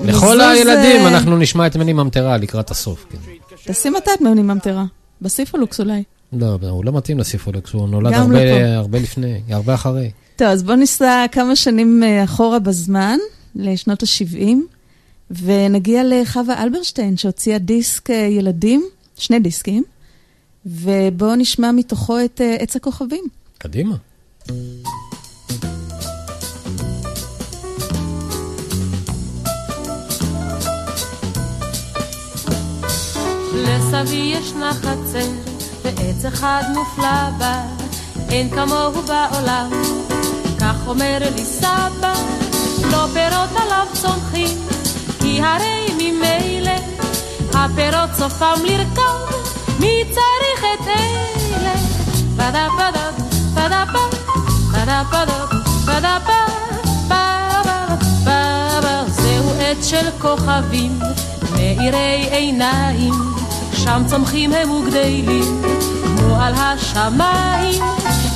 לכל 0.00 0.26
נזוז, 0.26 0.40
הילדים 0.40 1.00
אה, 1.00 1.08
אנחנו 1.08 1.36
נשמע 1.36 1.66
את 1.66 1.76
מני 1.76 1.92
ממטרה 1.92 2.36
לקראת 2.36 2.70
הסוף. 2.70 3.06
כן. 3.10 3.18
תשים 3.72 3.96
אתה 3.96 4.10
את 4.14 4.20
מני 4.20 4.42
ממטרה. 4.42 4.84
בסיפולוקס 5.22 5.80
אולי. 5.80 6.02
לא, 6.32 6.58
הוא 6.70 6.84
לא 6.84 6.92
מתאים 6.92 7.18
לסיפולקס, 7.18 7.72
הוא 7.72 7.88
נולד 7.88 8.12
הרבה, 8.12 8.44
לא. 8.44 8.66
הרבה 8.74 8.98
לפני, 8.98 9.40
הרבה 9.50 9.74
אחרי. 9.74 10.10
טוב, 10.36 10.48
אז 10.48 10.62
בוא 10.62 10.74
ניסע 10.74 11.24
כמה 11.32 11.56
שנים 11.56 12.02
אה, 12.02 12.24
אחורה 12.24 12.58
בזמן, 12.58 13.18
לשנות 13.56 14.02
ה-70, 14.02 14.77
ונגיע 15.30 16.02
לחווה 16.04 16.62
אלברשטיין, 16.62 17.16
שהוציאה 17.16 17.58
דיסק 17.58 18.10
אה, 18.10 18.16
ילדים, 18.16 18.88
שני 19.16 19.38
דיסקים, 19.38 19.84
ובואו 20.66 21.36
נשמע 21.36 21.72
מתוכו 21.72 22.24
את 22.24 22.40
אה, 22.40 22.56
עץ 22.58 22.76
הכוכבים. 22.76 23.24
קדימה. 23.58 23.96
לסבי 33.54 34.32
ישנה 34.34 34.72
חצר, 34.74 35.30
ועץ 35.82 36.24
אחד 36.24 36.62
מופלא 36.74 37.30
בה, 37.38 37.66
אין 38.30 38.50
כמוהו 38.50 39.02
בעולם. 39.02 39.70
כך 40.60 40.76
אומר 40.86 41.18
לי 41.34 41.44
סבא, 41.44 42.14
לא 42.92 43.06
פירות 43.12 43.50
עליו 43.62 43.86
צומחים, 43.92 44.58
כי 45.28 45.40
הרי 45.42 45.92
ממילא 45.94 46.72
הפירות 47.54 48.10
סופם 48.18 48.54
לרקוד, 48.64 49.28
מי 49.80 50.04
צריך 50.10 50.64
את 50.74 50.88
אלה? 50.88 51.74
פדה 52.36 52.66
פדה 52.76 53.10
פדה 53.54 53.84
פדה 54.72 55.02
פדה 55.86 56.18
פדה 56.26 56.48
פדה 57.08 59.04
זהו 59.08 59.50
עץ 59.60 59.86
של 59.86 60.10
כוכבים, 60.20 60.98
מאירי 61.52 62.28
עיניים, 62.30 63.14
שם 63.72 64.02
צומחים 64.06 64.52
הם 64.52 64.70
וגדלים, 64.70 65.62
כמו 66.18 66.36
על 66.40 66.54
השמיים, 66.56 67.82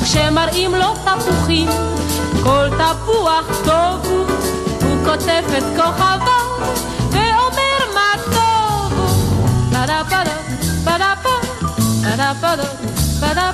כשמראים 0.03 0.75
לו 0.75 0.95
תפוחים, 1.05 1.69
כל 2.43 2.69
תפוח 2.79 3.47
טוב 3.65 4.07
הוא. 4.11 4.52
קוטף 5.05 5.45
את 5.59 5.65
כוכביו, 5.77 6.19
ואומר 7.11 7.81
מה 7.95 8.23
טוב 8.25 8.99
הוא. 8.99 9.69
פדה 9.71 10.03
פדה 10.09 10.37
פדה 10.85 11.15
פדה 11.23 11.43
פדה 12.41 12.65
פדה 13.21 13.53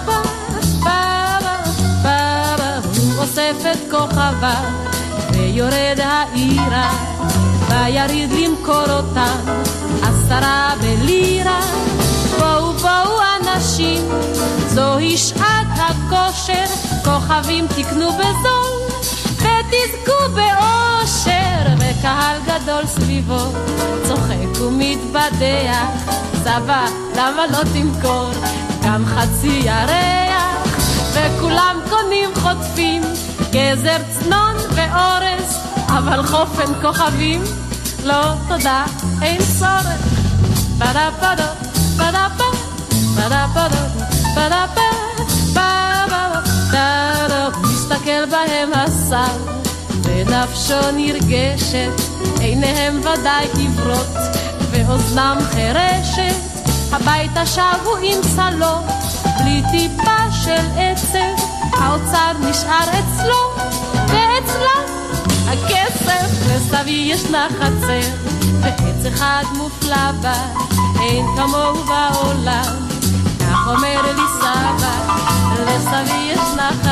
פדה 0.80 1.58
פדה 2.02 2.78
הוא 2.96 3.12
אוסף 3.18 3.56
את 3.72 3.90
כוכביו, 3.90 4.62
ויורד 5.32 5.98
העירה, 6.02 6.90
ויריד 7.68 8.32
למכור 8.32 8.90
אותם, 8.90 9.38
עשרה 10.02 10.74
בלירה. 10.80 11.60
בואו 12.38 12.72
בואו 12.72 13.20
אנשים, 13.36 14.08
זוהי 14.68 15.16
שעת 15.16 15.66
הכושר, 15.76 16.64
כוכבים 17.04 17.66
תקנו 17.66 18.12
בזול, 18.12 18.78
ותזכו 19.36 20.34
באושר, 20.34 21.37
וקהל 21.98 22.36
גדול 22.46 22.86
סביבו, 22.86 23.52
צוחק 24.08 24.60
ומתבדח, 24.60 26.12
סבא, 26.44 26.86
למה 27.16 27.46
לא 27.46 27.58
תמכור? 27.72 28.30
גם 28.84 29.04
חצי 29.06 29.60
ירח? 29.64 30.68
וכולם 31.12 31.76
קונים 31.88 32.30
חוטפים, 32.34 33.02
גזר 33.50 33.96
צנון 34.10 34.56
ואורז, 34.74 35.58
אבל 35.88 36.22
חופן 36.22 36.72
כוכבים, 36.82 37.42
לא 38.04 38.22
תודה, 38.48 38.84
אין 39.22 39.40
צורך. 39.58 40.18
פדה 40.78 41.08
פדה 41.20 41.52
פדה 41.96 42.26
פדה 42.36 43.46
פדה 43.54 43.78
פדה 44.34 44.66
פדה 45.54 45.86
פדה 46.70 47.48
מסתכל 47.62 48.26
בהם 48.30 48.70
השר, 48.74 49.57
ונפשו 50.02 50.90
נרגשת, 50.96 51.90
עיניהם 52.40 53.00
ודאי 53.00 53.46
עיוורות, 53.56 54.16
ואוזנם 54.70 55.38
חירשת, 55.50 56.34
הביתה 56.92 57.46
שבו 57.46 57.96
עם 58.02 58.22
סלון, 58.22 58.82
בלי 59.40 59.62
טיפה 59.70 60.32
של 60.44 60.66
עצב, 60.76 61.44
האוצר 61.72 62.32
נשאר 62.50 62.88
אצלו, 62.90 63.64
ואצלם 63.92 64.98
הכסף, 65.48 66.30
לסבי 66.46 66.90
ישנה 66.90 67.46
חצר, 67.58 68.10
ועץ 68.60 69.06
אחד 69.14 69.42
מופלא 69.56 70.12
בה, 70.22 70.34
אין 71.00 71.26
כמוהו 71.36 71.74
בעולם. 71.84 72.88
כך 73.40 73.66
אומר 73.66 74.02
לי 74.16 74.22
סבא, 74.40 74.92
לסבי 75.66 76.32
ישנה 76.32 76.70
חצר, 76.82 76.87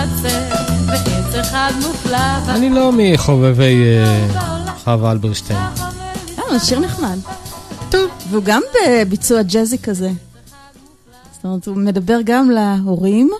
אחד 1.40 1.72
מופלא 1.82 2.18
בה. 2.46 2.54
אני 2.54 2.70
לא 2.70 2.92
מחובבי 2.96 3.84
אה, 3.84 4.74
חווה 4.84 5.12
אלברשטיין. 5.12 5.58
אה, 5.58 6.58
זה 6.58 6.66
שיר 6.66 6.78
נחמד. 6.78 7.18
טוב. 7.90 8.10
והוא 8.30 8.42
גם 8.44 8.62
בביצוע 8.74 9.42
ג'אזי 9.42 9.78
כזה. 9.78 10.10
זאת 11.32 11.44
אומרת, 11.44 11.66
הוא 11.66 11.76
מדבר 11.76 12.18
גם 12.24 12.50
להורים. 12.50 13.30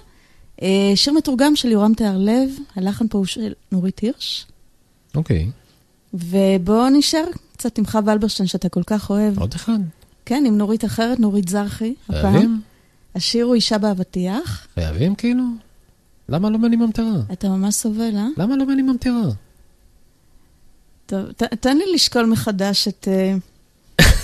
אה, 0.63 0.93
שיר 0.95 1.13
מתורגם 1.13 1.57
של 1.57 1.69
יורם 1.69 1.95
תיארלב, 1.95 2.51
הלחן 2.77 3.09
פה 3.09 3.19
הוא 3.19 3.27
של 3.27 3.53
נורית 3.73 3.99
הירש. 3.99 4.47
אוקיי, 5.15 5.51
ובואו 6.15 6.89
נשאר 6.89 7.25
קצת 7.53 7.79
עם 7.79 7.87
חווה 7.87 8.13
אלברשטיין 8.13 8.47
שאתה 8.47 8.69
כל 8.69 8.83
כך 8.87 9.11
אוהב. 9.11 9.39
עוד 9.39 9.55
אחד. 9.55 9.79
כן, 10.27 10.45
עם 10.47 10.59
נורית 10.59 10.85
אחרת, 10.85 11.21
נורית 11.21 11.49
זרחי. 11.49 11.95
הפעם. 12.09 12.33
חייבים? 12.33 12.61
השיר 13.15 13.45
הוא 13.45 13.55
אישה 13.55 13.79
באבטיח. 13.79 14.67
חייבים 14.75 15.15
כאילו? 15.15 15.45
למה 16.29 16.51
לא 16.51 16.59
מני 16.59 16.77
ממטרה? 16.77 17.21
אתה 17.33 17.49
ממש 17.49 17.75
סובל, 17.75 18.17
אה? 18.17 18.27
למה 18.37 18.57
לא 18.57 18.67
מני 18.67 18.83
ממטרה? 18.83 19.31
טוב, 21.07 21.33
ת, 21.33 21.43
תן 21.43 21.77
לי 21.77 21.85
לשקול 21.95 22.27
מחדש 22.27 22.89
את 22.89 23.09
אה, 23.11 23.35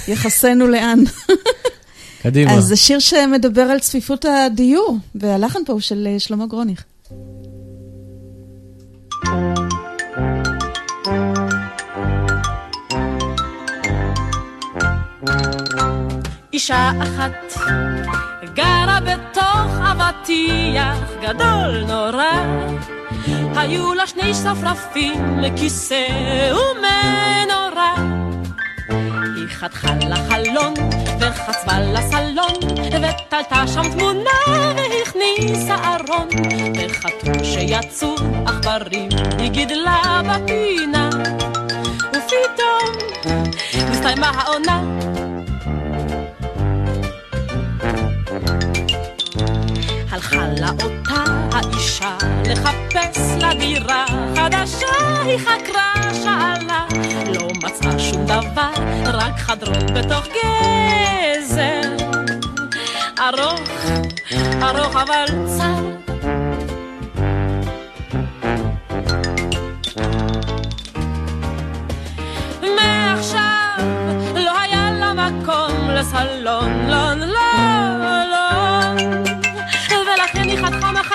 יחסנו 0.08 0.66
לאן. 0.66 0.98
קדימה. 2.22 2.52
אז 2.52 2.64
זה 2.64 2.76
שיר 2.76 2.98
שמדבר 2.98 3.62
על 3.62 3.78
צפיפות 3.78 4.24
הדיור, 4.24 4.98
והלחן 5.14 5.64
פה 5.66 5.72
הוא 5.72 5.80
של 5.80 6.08
אה, 6.10 6.18
שלמה 6.18 6.46
גרוניך. 6.46 6.84
אישה 16.52 16.90
אחת 17.02 17.52
גרה 18.54 18.98
בתוך 19.00 19.31
אבטיח 20.22 20.98
גדול 21.22 21.84
נורא. 21.88 22.32
היו 23.56 23.94
לה 23.94 24.06
שני 24.06 24.34
שרפרפים 24.34 25.40
לכיסא 25.40 26.06
ומנורה. 26.50 27.94
היא 29.36 29.48
חתכה 29.48 29.94
לחלון 30.08 30.74
וחצבה 31.20 31.80
לסלון 31.80 32.54
ותלתה 32.88 33.66
שם 33.66 33.92
תמונה 33.92 34.30
והכניסה 34.76 35.74
ארון. 35.74 36.28
וחתול 36.78 37.44
שיצאו 37.44 38.14
עכברים 38.46 39.08
היא 39.38 39.50
גידלה 39.50 40.20
בפינה. 40.24 41.10
ופתאום 42.10 42.92
נסתיימה 43.90 44.28
העונה 44.28 44.82
הלכה 50.22 50.46
לה 50.60 50.70
אותה 50.70 51.24
האישה 51.52 52.16
לחפש 52.50 53.18
לה 53.40 53.54
דירה 53.54 54.06
חדשה, 54.36 55.22
היא 55.24 55.38
חקרה, 55.38 55.92
שאלה, 56.12 56.86
לא 57.34 57.48
מצאה 57.62 57.98
שום 57.98 58.26
דבר, 58.26 58.72
רק 59.04 59.38
חדרון 59.38 59.86
בתוך 59.94 60.26
גזר. 60.26 61.96
ארוך, 63.18 63.70
ארוך 64.62 64.96
אבל 64.96 65.24
צר. 65.46 65.82
מעכשיו 72.76 73.86
לא 74.34 74.60
היה 74.60 74.92
לה 74.92 75.12
מקום 75.12 75.90
לסלון, 75.90 76.86
לא, 76.88 77.14
לא, 77.14 77.51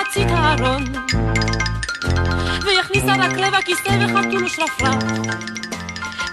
מחצית 0.08 0.28
הארון 0.30 0.84
והיא 2.64 2.78
הכניסה 2.80 3.14
רק 3.18 3.32
רבע 3.38 3.62
כיסא 3.62 3.98
וחתול 4.00 4.44
ושרפרף 4.44 5.02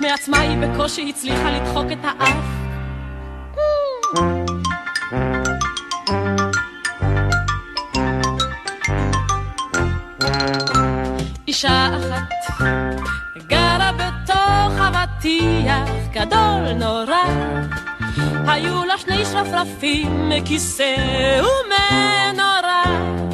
מעצמה 0.01 0.39
היא 0.39 0.57
בקושי 0.57 1.09
הצליחה 1.09 1.51
לדחוק 1.51 1.85
את 1.91 1.97
האף. 2.03 2.35
אישה 11.47 11.87
אחת 11.87 12.59
גרה 13.47 13.91
בתוך 13.91 14.73
אבטיח 14.79 15.89
גדול 16.11 16.73
נורא 16.73 17.23
היו 18.47 18.85
לה 18.85 18.97
שני 18.97 19.25
שרפרפים, 19.25 20.31
כיסא 20.45 20.95
ומנורה. 21.39 23.24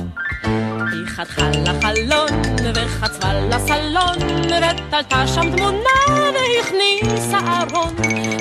חתכה 1.16 1.50
לחלון, 1.50 2.30
וחצבה 2.76 3.34
לסלון, 3.34 4.18
ותלתה 4.46 5.28
שם 5.28 5.56
תמונה 5.58 6.34
והכניסה 6.34 7.38
ארון. 7.38 7.96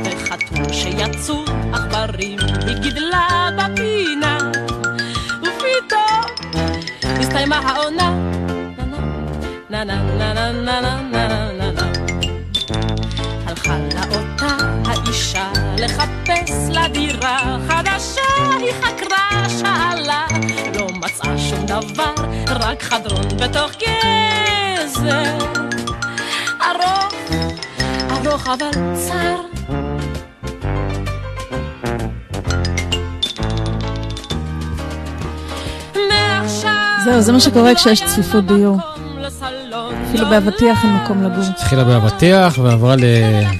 וחתול 0.04 0.72
שיצאו 0.72 1.44
עכברים, 1.72 2.38
היא 2.66 2.76
גידלה 2.76 3.48
בפינה, 3.56 4.38
ופתאום 5.42 6.62
הסתיימה 7.20 7.58
העונה. 7.58 8.30
na 9.70 9.84
na 9.84 10.02
na 10.18 10.34
na 10.34 10.52
na 10.66 10.80
na 10.80 10.92
na 11.12 11.59
רק 22.80 22.86
חדרון 22.86 23.28
בתוך 23.28 23.70
גזר. 23.72 25.38
ארוך, 26.62 27.14
ארוך 28.10 28.48
אבל 28.48 28.70
צר. 28.94 29.36
זהו, 37.04 37.20
זה 37.20 37.32
מה 37.32 37.40
שקורה 37.40 37.74
כשיש 37.74 38.04
צפיפות 38.04 38.46
דיור. 38.46 38.78
אפילו 40.08 40.24
לא, 40.24 40.30
באבטיח 40.30 40.84
אין 40.84 40.94
מקום 40.94 41.22
לגור. 41.22 41.44
התחילה 41.50 41.84
באבטיח 41.84 42.58
ועברה 42.58 42.94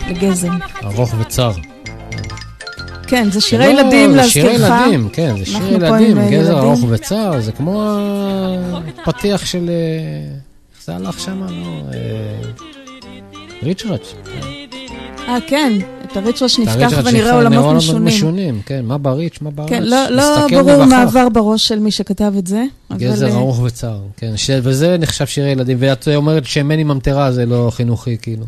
לגזם. 0.09 0.53
לארוך 0.83 1.15
וצר. 1.19 1.53
כן, 3.11 3.31
זה 3.31 3.41
שירי 3.41 3.75
לא, 3.75 3.81
ילדים 3.81 4.13
זה 4.13 4.25
שירי 4.25 4.59
להזכירך. 4.59 4.81
ילדים, 4.87 5.09
כן, 5.13 5.35
זה 5.45 5.55
אנחנו 5.55 5.69
שיר 5.69 5.79
פה 5.79 5.97
עם, 5.97 6.03
ילדים, 6.03 6.19
אה, 6.19 6.31
גזר. 6.31 6.59
ארוך 6.59 6.81
וצר, 6.89 7.41
זה 7.41 7.53
כמו 7.53 7.99
הפתיח 9.07 9.45
של... 9.45 9.71
אה, 9.71 9.75
איך 10.75 10.85
זה 10.85 10.97
הלך 10.97 11.21
שם? 11.21 11.43
אה, 11.43 12.51
ריצ'ראץ'. 13.63 14.15
אה, 15.29 15.39
כן, 15.47 15.73
את 16.05 16.17
הריצ'ראץ' 16.17 16.55
את 16.55 16.59
נפתח 16.59 16.99
ונראה 17.05 17.35
עולמות 17.35 17.77
משונים. 17.77 18.05
משונים, 18.05 18.61
כן, 18.67 18.85
מה 18.85 18.99
בריץ', 18.99 19.39
מה 19.41 19.51
בריץ'. 19.51 19.69
כן, 19.69 19.83
לא, 19.83 20.09
לא 20.11 20.47
ברור 20.51 20.85
מה. 20.85 21.03
עבר 21.03 21.29
בראש 21.29 21.69
של 21.69 21.79
מי 21.79 21.91
שכתב 21.91 22.33
את 22.39 22.47
זה. 22.47 22.65
גזר 22.93 23.29
אה, 23.29 23.35
ארוך 23.35 23.61
וצר, 23.63 23.99
כן. 24.17 24.33
וזה 24.63 24.97
נחשב 24.99 25.27
שירי 25.27 25.51
ילדים, 25.51 25.77
ואת 25.81 26.09
אומרת 26.17 26.45
שמני 26.45 26.85
ממטרה 26.85 27.33
זה 27.33 27.47
לא 27.47 27.71
חינוכי, 27.75 28.17
כאילו. 28.23 28.45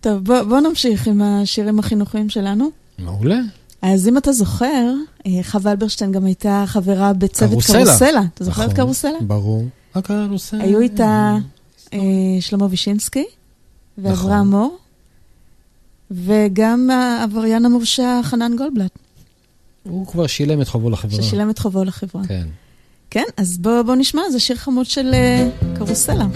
טוב, 0.00 0.24
בוא, 0.24 0.42
בוא 0.42 0.60
נמשיך 0.60 1.06
עם 1.06 1.22
השירים 1.22 1.78
החינוכיים 1.78 2.28
שלנו. 2.28 2.83
מעולה. 2.98 3.38
אז 3.82 4.08
אם 4.08 4.18
אתה 4.18 4.32
זוכר, 4.32 4.92
אה, 5.26 5.32
חווה 5.42 5.70
אלברשטיין 5.70 6.12
גם 6.12 6.24
הייתה 6.24 6.64
חברה 6.66 7.12
בצוות 7.12 7.50
קרוסלה. 7.50 7.84
קרוסלה. 7.84 8.22
אתה 8.34 8.44
זוכר 8.44 8.64
את 8.64 8.70
נכון, 8.70 8.84
קרוסלה? 8.84 9.18
ברור. 9.20 9.64
הקרוסלה. 9.94 10.64
היו 10.64 10.80
איתה 10.80 11.36
אה, 11.92 11.98
שלמה 12.40 12.66
וישינסקי 12.70 13.24
ואברהם 13.98 14.50
מור, 14.50 14.78
וגם 16.10 16.90
העבריין 16.90 17.64
המורשע 17.64 18.20
חנן 18.22 18.56
גולדבלט, 18.56 18.98
הוא 19.82 20.06
כבר 20.06 20.26
שילם 20.26 20.60
את 20.60 20.68
חובו 20.68 20.90
לחברה. 20.90 21.22
ששילם 21.22 21.50
את 21.50 21.58
חובו 21.58 21.84
לחברה. 21.84 22.22
כן. 22.28 22.46
כן, 23.10 23.24
אז 23.36 23.58
בוא, 23.58 23.82
בוא 23.82 23.94
נשמע, 23.94 24.22
זה 24.32 24.40
שיר 24.40 24.56
חמוד 24.56 24.86
של 24.86 25.14
אה, 25.14 25.48
קרוסלה. 25.78 26.26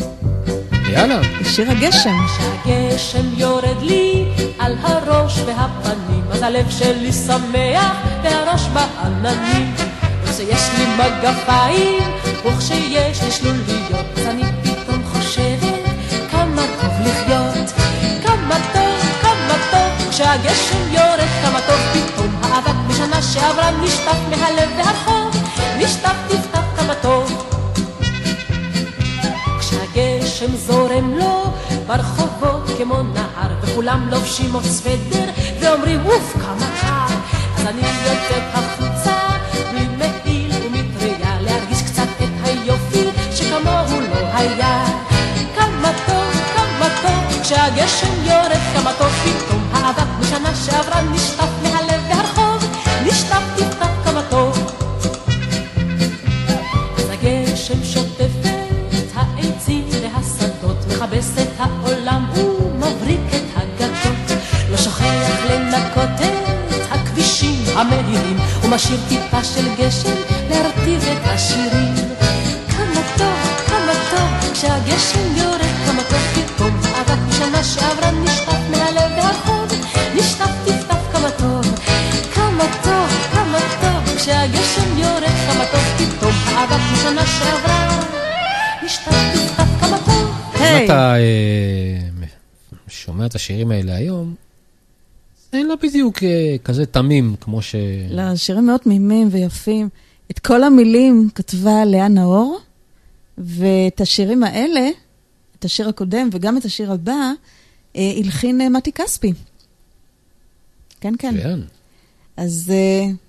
יאללה. 0.89 1.21
שיר 1.45 1.71
הגשם. 1.71 2.17
הגשם 2.41 3.27
יורד 3.37 3.83
לי 3.83 4.25
על 4.59 4.75
הראש 4.83 5.39
והפנים, 5.47 6.25
אז 6.31 6.43
הלב 6.43 6.71
שלי 6.71 7.13
שמח 7.13 7.97
והראש 8.23 8.63
בעננים. 8.67 9.75
וכשיש 10.23 10.69
לי 10.79 10.85
מגפיים, 10.99 12.03
וכשיש 12.45 13.23
לי 13.23 13.31
שלוליות, 13.31 14.07
אז 14.17 14.27
אני 14.27 14.43
פתאום 14.63 15.03
חושבת 15.05 15.85
כמה 16.31 16.63
טוב 16.81 16.93
לחיות. 17.07 17.73
כמה 18.25 18.57
טוב, 18.73 19.23
כמה 19.23 19.55
טוב, 19.71 20.11
כשהגשם 20.11 20.93
יורד, 20.93 21.29
כמה 21.43 21.61
טוב 21.67 21.81
פתאום. 21.93 22.37
האבק 22.43 22.75
משנה 22.89 23.23
שעברה 23.23 23.71
נשטף 23.71 24.19
מהלב 24.31 24.71
והחור, 24.77 25.31
נשטף 25.79 26.15
נפתח 26.31 26.68
כמו 32.79 33.03
נהר 33.03 33.51
וכולם 33.63 34.09
לובשים 34.11 34.53
עוף 34.53 34.65
סוודר 34.67 35.31
ואומרים 35.61 36.07
אוף 36.07 36.33
כמה 36.33 36.67
קר. 36.81 37.15
אז 37.57 37.67
אני 37.67 37.81
יוצאת 37.81 38.43
החוצה 38.53 39.19
בלי 39.71 39.87
מעיל 39.99 40.51
ומטריה 40.53 41.41
להרגיש 41.41 41.83
קצת 41.83 42.09
את 42.19 42.29
היופי 42.45 43.05
שכמוהו 43.35 44.01
לא 44.01 44.29
היה. 44.35 44.85
כמה 45.57 45.93
טוב, 46.07 46.41
כמה 46.55 46.89
טוב 47.03 47.43
כשהגשם 47.43 48.25
יורד 48.25 48.61
כמה 48.75 48.93
טוב 48.99 49.09
פתאום 49.09 49.69
האבק 49.73 50.09
משנה 50.21 50.55
שעברה 50.55 51.03
נשטף 51.03 51.48
המהירים, 67.79 68.37
ומשאיר 68.65 69.01
טיפה 69.09 69.45
של 69.45 69.75
גשם 69.79 70.15
להרטיב 70.51 71.03
את 71.03 71.23
השירים. 71.25 71.95
כמה 72.69 73.03
טוב, 73.19 73.37
כמה 73.67 73.93
טוב, 74.11 74.53
כשהגשם 74.53 75.37
יורד, 75.37 75.61
כמה 75.87 76.03
טוב 76.03 76.19
פתאום. 76.35 76.81
האבק 76.85 77.19
משנה 77.29 77.65
שעברה 77.65 78.11
נשטף 78.11 78.59
מהלב 78.71 79.13
והרחוב, 79.17 79.67
נשטף 80.15 80.51
טפטף 80.65 81.13
כמה 81.13 81.31
טוב. 81.31 81.79
כמה 82.35 82.65
טוב, 82.83 83.11
כמה 83.33 83.59
טוב, 83.81 84.17
כשהגשם 84.17 84.99
יורד, 84.99 85.23
כמה 85.23 85.65
טוב 85.73 85.83
פתאום. 85.99 86.33
האבק 86.47 86.81
משנה 86.93 87.27
שעברה, 87.27 88.01
נשטף 88.85 89.13
טפטף 89.35 89.81
כמה 89.81 89.99
טוב. 90.07 90.35
אם 90.57 90.63
היי, 90.63 90.85
אתה 90.85 91.15
אה, 91.17 92.27
שומע 92.89 93.27
את 93.27 93.35
השירים 93.35 93.71
האלה 93.71 93.95
היום, 93.97 94.48
לא 95.69 95.77
בדיוק 95.83 96.23
אה, 96.23 96.57
כזה 96.65 96.87
תמים 96.87 97.37
כמו 97.41 97.63
ש... 97.63 97.75
לא, 98.11 98.37
שירים 98.37 98.67
מאוד 98.67 98.81
תמימים 98.81 99.29
ויפים. 99.31 99.89
את 100.31 100.39
כל 100.39 100.63
המילים 100.63 101.29
כתבה 101.35 101.85
לאה 101.85 102.09
נאור, 102.09 102.59
ואת 103.39 104.01
השירים 104.01 104.45
האלה, 104.45 104.89
את 105.59 105.65
השיר 105.65 105.89
הקודם 105.89 106.29
וגם 106.33 106.57
את 106.57 106.65
השיר 106.65 106.93
הבא, 106.93 107.33
אה, 107.97 108.13
הלחין 108.17 108.61
אה, 108.61 108.69
מתי 108.69 108.93
כספי. 108.93 109.33
כן, 111.01 111.15
כן. 111.19 111.35
כן. 111.43 111.61
אז 112.37 112.73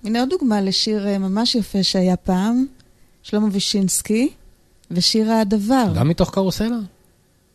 הנה 0.04 0.20
עוד 0.20 0.30
דוגמה 0.30 0.60
לשיר 0.60 1.18
ממש 1.18 1.54
יפה 1.54 1.82
שהיה 1.82 2.16
פעם, 2.16 2.66
שלמה 3.22 3.48
וישינסקי, 3.52 4.28
ושיר 4.90 5.32
הדבר, 5.32 5.92
גם 5.94 6.08
מתוך 6.08 6.30
קרוסלה? 6.30 6.78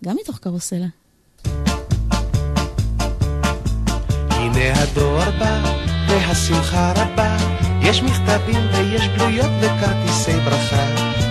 גם 0.03 0.15
מתוך 0.21 0.39
קרוסלה. 0.39 0.87
הנה 4.55 4.81
הדואר 4.83 5.31
בא, 5.39 5.59
והשמחה 6.07 6.91
רבה, 6.95 7.37
יש 7.81 8.03
מכתבים 8.03 8.67
ויש 8.73 9.07
גלויות 9.07 9.51
וכרטיסי 9.59 10.39
ברכה. 10.39 10.85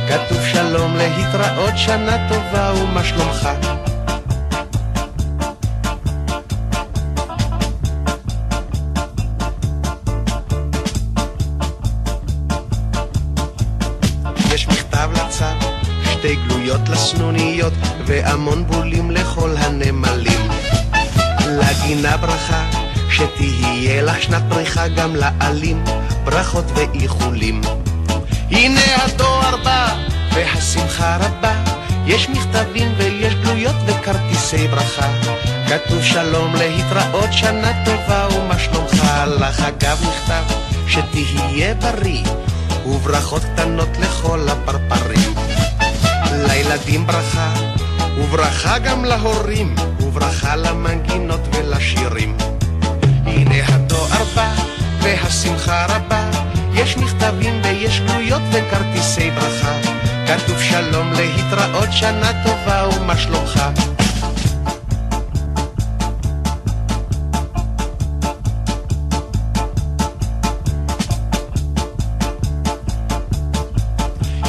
כתוב 0.08 0.38
שלום 0.52 0.96
להתראות, 0.96 1.72
שנה 1.76 2.28
טובה 2.28 2.72
ומה 2.82 3.04
שלומך. 3.04 3.48
שתי 16.12 16.36
גלויות 16.36 16.88
לסנוניות, 16.88 17.72
והמון 18.06 18.66
בולים 18.66 19.10
לכל 19.10 19.56
הנמלים. 19.56 20.48
לגינה 21.46 22.16
ברכה, 22.16 22.73
שתהיה 23.14 24.02
לך 24.02 24.22
שנת 24.22 24.42
פריחה 24.48 24.88
גם 24.88 25.16
לעלים, 25.16 25.84
ברכות 26.24 26.64
ואיחולים. 26.74 27.60
הנה 28.50 28.80
הדואר 29.04 29.56
בא, 29.64 29.94
והשמחה 30.34 31.16
רבה, 31.16 31.52
יש 32.06 32.28
מכתבים 32.28 32.92
ויש 32.96 33.34
גלויות 33.34 33.74
וכרטיסי 33.86 34.68
ברכה. 34.68 35.08
כתוב 35.68 36.02
שלום 36.02 36.54
להתראות 36.54 37.32
שנה 37.32 37.84
טובה 37.84 38.28
ומה 38.36 38.58
שלומך 38.58 39.04
לך 39.26 39.60
אגב 39.60 40.02
מכתב 40.08 40.44
שתהיה 40.88 41.74
בריא 41.74 42.24
וברכות 42.86 43.42
קטנות 43.44 43.88
לכל 44.00 44.48
הפרפרים. 44.48 45.34
לילדים 46.32 47.06
ברכה 47.06 47.54
וברכה 48.18 48.78
גם 48.78 49.04
להורים 49.04 49.74
וברכה 50.00 50.56
למנגינות 50.56 51.40
ולשירים. 51.52 52.53
בא 54.34 54.54
והשמחה 55.02 55.86
רבה. 55.88 56.30
יש 56.74 56.96
מכתבים 56.96 57.60
ויש 57.64 58.00
גלויות 58.00 58.42
וכרטיסי 58.52 59.30
ברכה. 59.30 59.72
כתוב 60.26 60.62
שלום 60.62 61.12
להתראות 61.12 61.92
שנה 61.92 62.30
טובה 62.44 62.88
ומה 62.96 63.16
שלומך? 63.16 63.62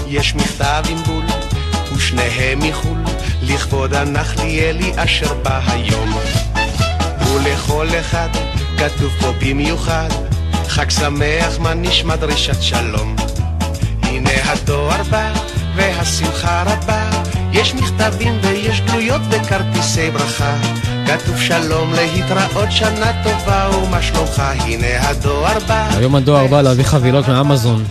יש 0.07 0.35
מכתב 0.35 0.83
עם 0.89 0.97
בול 0.97 1.25
ושניהם 1.95 2.59
מחו"ל. 2.59 2.97
לכבוד 3.41 3.93
הנחליאלי 3.93 4.91
אשר 4.95 5.33
בא 5.33 5.61
היום. 5.67 6.13
ולכל 7.33 7.87
אחד 7.99 8.29
כתוב 8.77 9.13
פה 9.19 9.31
במיוחד 9.41 10.09
חג 10.67 10.89
שמח 10.89 11.59
מה 11.59 11.73
נשמע 11.73 12.15
דרישת 12.15 12.61
שלום 12.61 13.15
הנה 14.03 14.29
הדואר 14.43 15.03
בא 15.09 15.33
והשמחה 15.75 16.63
רבה 16.63 17.09
יש 17.51 17.75
מכתבים 17.75 18.33
ויש 18.43 18.81
גלויות 18.81 19.21
וכרטיסי 19.29 20.11
ברכה 20.11 20.57
כתוב 21.07 21.37
שלום 21.37 21.93
להתראות 21.93 22.71
שנה 22.71 23.23
טובה 23.23 23.69
ומה 23.77 24.01
שלומך 24.01 24.43
הנה 24.59 25.09
הדואר 25.09 25.57
בא 25.67 25.89
היום 25.97 26.15
הדואר 26.15 26.47
בא 26.47 26.61
להביא 26.61 26.83
חבילות 26.83 27.27
מאמזון. 27.27 27.83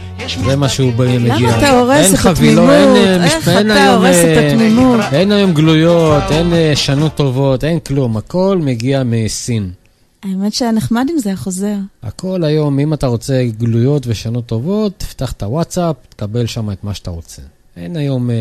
זה 0.45 0.57
מה 0.57 0.68
שהוא 0.68 0.93
מגיע. 0.93 1.18
למה 1.18 1.59
אתה 1.59 1.70
הורס 1.70 2.07
אין 2.07 2.14
את 2.14 2.18
חבילות, 2.18 2.70
אין, 2.70 2.89
התמימות? 2.89 3.20
אה, 3.20 3.24
איך 3.24 3.49
אין 3.49 3.70
אתה 3.70 3.95
הורס 3.95 4.16
את 4.16 4.37
אה, 4.37 4.49
התמימות? 4.49 5.01
אין 5.12 5.32
היום 5.32 5.55
גלויות, 5.55 6.22
אין 6.30 6.53
אה, 6.53 6.72
שנות 6.74 7.14
טובות, 7.14 7.64
אין 7.64 7.78
כלום. 7.78 8.16
הכל 8.16 8.59
מגיע 8.62 9.03
מסין. 9.05 9.84
האמת 10.25 10.53
שהיה 10.55 10.72
נחמד 10.72 11.07
אם 11.11 11.18
זה 11.18 11.29
היה 11.29 11.37
חוזר. 11.37 11.77
הכל 12.03 12.45
היום, 12.45 12.79
אם 12.79 12.95
אתה 12.95 13.07
רוצה 13.07 13.45
גלויות 13.59 14.07
ושנות 14.07 14.47
טובות, 14.47 14.93
תפתח 14.99 15.33
את 15.33 15.43
הוואטסאפ, 15.43 15.97
תקבל 16.09 16.47
שם 16.47 16.70
את 16.70 16.85
מה 16.85 16.95
שאתה 16.95 17.11
רוצה. 17.11 17.43
אין 17.77 17.97
היום, 17.97 18.31
אה, 18.31 18.37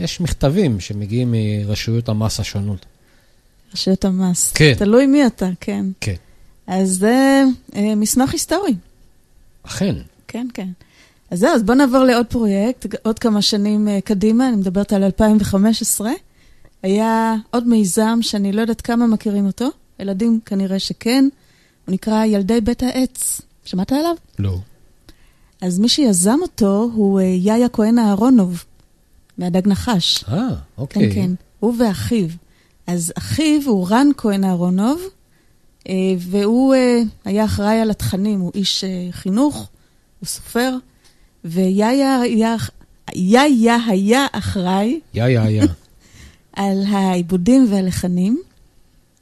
יש 0.00 0.20
מכתבים 0.20 0.80
שמגיעים 0.80 1.34
מרשויות 1.66 2.08
המס 2.08 2.40
השונות. 2.40 2.86
רשויות 3.72 4.04
המס. 4.04 4.52
כן. 4.52 4.74
תלוי 4.78 5.06
מי 5.06 5.26
אתה, 5.26 5.48
כן. 5.60 5.86
כן. 6.00 6.14
אז 6.66 6.90
זה 6.90 7.42
אה, 7.76 7.94
מסמך 7.94 8.32
היסטורי. 8.32 8.74
אכן. 9.62 9.94
כן, 10.28 10.46
כן. 10.54 10.68
אז 11.30 11.38
זהו, 11.38 11.50
אז 11.54 11.62
בואו 11.62 11.78
נעבור 11.78 12.04
לעוד 12.04 12.26
פרויקט, 12.26 12.86
עוד 13.02 13.18
כמה 13.18 13.42
שנים 13.42 13.88
אה, 13.88 14.00
קדימה, 14.00 14.48
אני 14.48 14.56
מדברת 14.56 14.92
על 14.92 15.04
2015. 15.04 16.10
היה 16.82 17.34
עוד 17.50 17.68
מיזם 17.68 18.18
שאני 18.20 18.52
לא 18.52 18.60
יודעת 18.60 18.80
כמה 18.80 19.06
מכירים 19.06 19.46
אותו, 19.46 19.68
ילדים 20.00 20.40
כנראה 20.46 20.78
שכן, 20.78 21.24
הוא 21.86 21.92
נקרא 21.92 22.24
ילדי 22.24 22.60
בית 22.60 22.82
העץ. 22.82 23.40
שמעת 23.64 23.92
עליו? 23.92 24.14
לא. 24.38 24.58
אז 25.60 25.78
מי 25.78 25.88
שיזם 25.88 26.38
אותו 26.42 26.90
הוא 26.94 27.20
אה, 27.20 27.24
יאיה 27.24 27.68
כהן 27.68 27.98
אהרונוב, 27.98 28.64
מהדג 29.38 29.68
נחש. 29.68 30.24
אה, 30.28 30.48
אוקיי. 30.78 31.08
כן, 31.08 31.14
כן, 31.14 31.30
הוא 31.60 31.74
ואחיו. 31.78 32.26
אז 32.86 33.12
אחיו 33.18 33.60
הוא 33.66 33.88
רן 33.90 34.08
כהן 34.16 34.44
אהרונוב, 34.44 35.00
אה, 35.88 35.94
והוא 36.18 36.74
אה, 36.74 37.02
היה 37.24 37.44
אחראי 37.44 37.80
על 37.80 37.90
התכנים, 37.90 38.40
הוא 38.40 38.52
איש 38.54 38.84
חינוך, 39.10 39.68
הוא 40.20 40.26
סופר, 40.26 40.76
ויאיה 41.44 42.20
היה, 42.20 42.56
יאיה 43.14 43.76
היה 43.86 44.26
אחראי 44.32 45.00
יא, 45.14 45.24
יא, 45.24 45.40
יא. 45.40 45.66
על 46.52 46.84
העיבודים 46.88 47.66
והלחנים, 47.70 48.42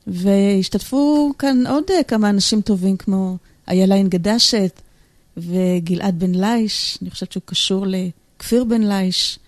והשתתפו 0.07 1.33
כאן 1.39 1.67
עוד 1.67 1.85
אה, 1.91 2.03
כמה 2.03 2.31
אנשים 2.31 2.61
טובים, 2.61 2.97
כמו 2.97 3.37
איילה 3.69 3.95
אינגדשת 3.95 4.81
וגלעד 5.37 6.19
בן 6.19 6.35
לייש, 6.35 6.99
אני 7.03 7.11
חושבת 7.11 7.33
שהוא 7.33 7.43
קשור 7.45 7.87
לכפיר 7.89 8.65
בן 8.65 8.83
לייש, 8.83 9.39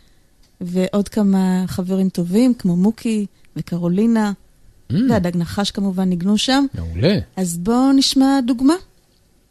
ועוד 0.61 1.09
כמה 1.09 1.65
חברים 1.67 2.09
טובים, 2.09 2.55
כמו 2.55 2.77
מוקי 2.77 3.27
וקרולינה, 3.57 4.33
Mm, 4.93 4.97
והדג 5.11 5.37
נחש 5.37 5.71
כמובן 5.71 6.09
ניגנו 6.09 6.39
שם. 6.39 6.65
מעולה. 6.75 7.19
אז 7.37 7.59
בואו 7.59 7.93
נשמע 7.93 8.41
דוגמה. 8.47 8.75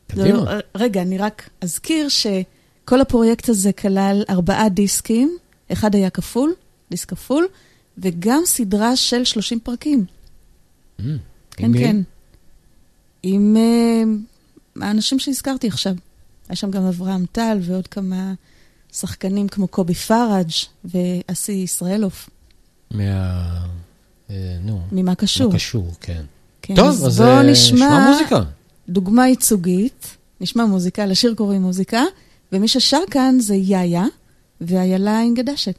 קדימה. 0.08 0.28
לא, 0.28 0.51
רגע, 0.76 1.01
אני 1.01 1.18
רק 1.18 1.49
אזכיר 1.62 2.08
שכל 2.10 3.01
הפרויקט 3.01 3.49
הזה 3.49 3.74
כלל 3.74 4.24
ארבעה 4.30 4.70
דיסקים, 4.70 5.38
אחד 5.72 5.95
היה 5.95 6.10
כפול, 6.10 6.54
דיסק 6.91 7.10
כפול, 7.10 7.47
וגם 7.97 8.41
סדרה 8.45 8.95
של 8.95 9.24
30 9.24 9.60
פרקים. 9.60 10.06
כן? 11.52 11.74
כן. 11.74 11.98
עם 13.24 13.58
uh, 13.58 14.84
האנשים 14.84 15.20
שהזכרתי 15.20 15.68
עכשיו. 15.68 15.96
היה 16.50 16.56
שם 16.56 16.72
גם 16.72 16.86
אברהם 16.86 17.26
טל 17.32 17.58
ועוד 17.62 17.88
כמה 17.88 18.34
שחקנים 18.94 19.48
כמו 19.48 19.68
קובי 19.68 19.94
פראג' 19.94 20.50
ואסי 20.86 21.52
ישראלוף. 21.52 22.30
מה... 22.91 23.66
אה, 24.30 24.58
נו. 24.62 24.82
ממה 24.91 25.16
קשור. 25.16 25.48
מה 25.48 25.56
קשור, 25.56 25.91
כן. 26.02 26.24
כן, 26.62 26.76
טוב, 26.76 27.06
אז 27.06 27.18
בואו 27.18 27.30
אה, 27.30 27.44
נשמע 27.44 27.76
נשמע 27.78 28.10
מוזיקה. 28.10 28.39
דוגמה 28.89 29.28
ייצוגית, 29.28 30.18
נשמע 30.41 30.66
מוזיקה, 30.66 31.06
לשיר 31.06 31.34
קוראים 31.38 31.62
מוזיקה, 31.62 32.04
ומי 32.52 32.68
ששר 32.68 33.02
כאן 33.12 33.39
זה 33.39 33.56
יאיה 33.56 34.06
ואיילה 34.62 35.20
אינגדשת. 35.20 35.76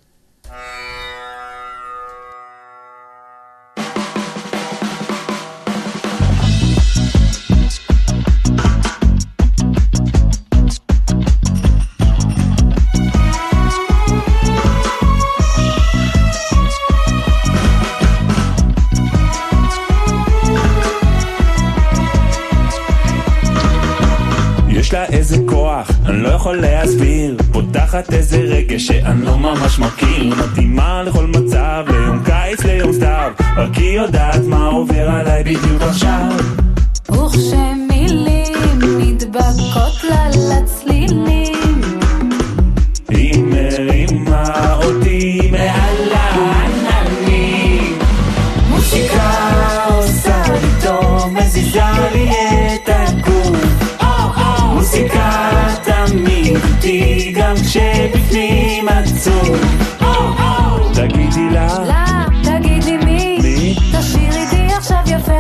לא 26.25 26.29
יכול 26.29 26.57
להסביר. 26.57 27.37
פותחת 27.53 28.13
איזה 28.13 28.37
רגש 28.37 28.87
שאני 28.87 29.25
לא 29.25 29.39
ממש 29.39 29.79
מכיר. 29.79 30.35
מתאימה 30.35 31.03
לכל 31.03 31.27
מצב, 31.27 31.85
ליום 31.89 32.23
קיץ, 32.25 32.65
ליום 32.65 32.93
סתיו. 32.93 33.33
רק 33.57 33.75
היא 33.75 34.01
יודעת 34.01 34.41
מה 34.47 34.67
עובר 34.67 35.11
עליי 35.11 35.45
בדיוק 35.45 35.83
עכשיו. 35.83 36.33
וכשמילים 37.11 38.79
נדבקות 38.99 40.05
לה 40.05 40.31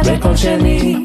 וכל 0.05 0.37
שני. 0.37 0.97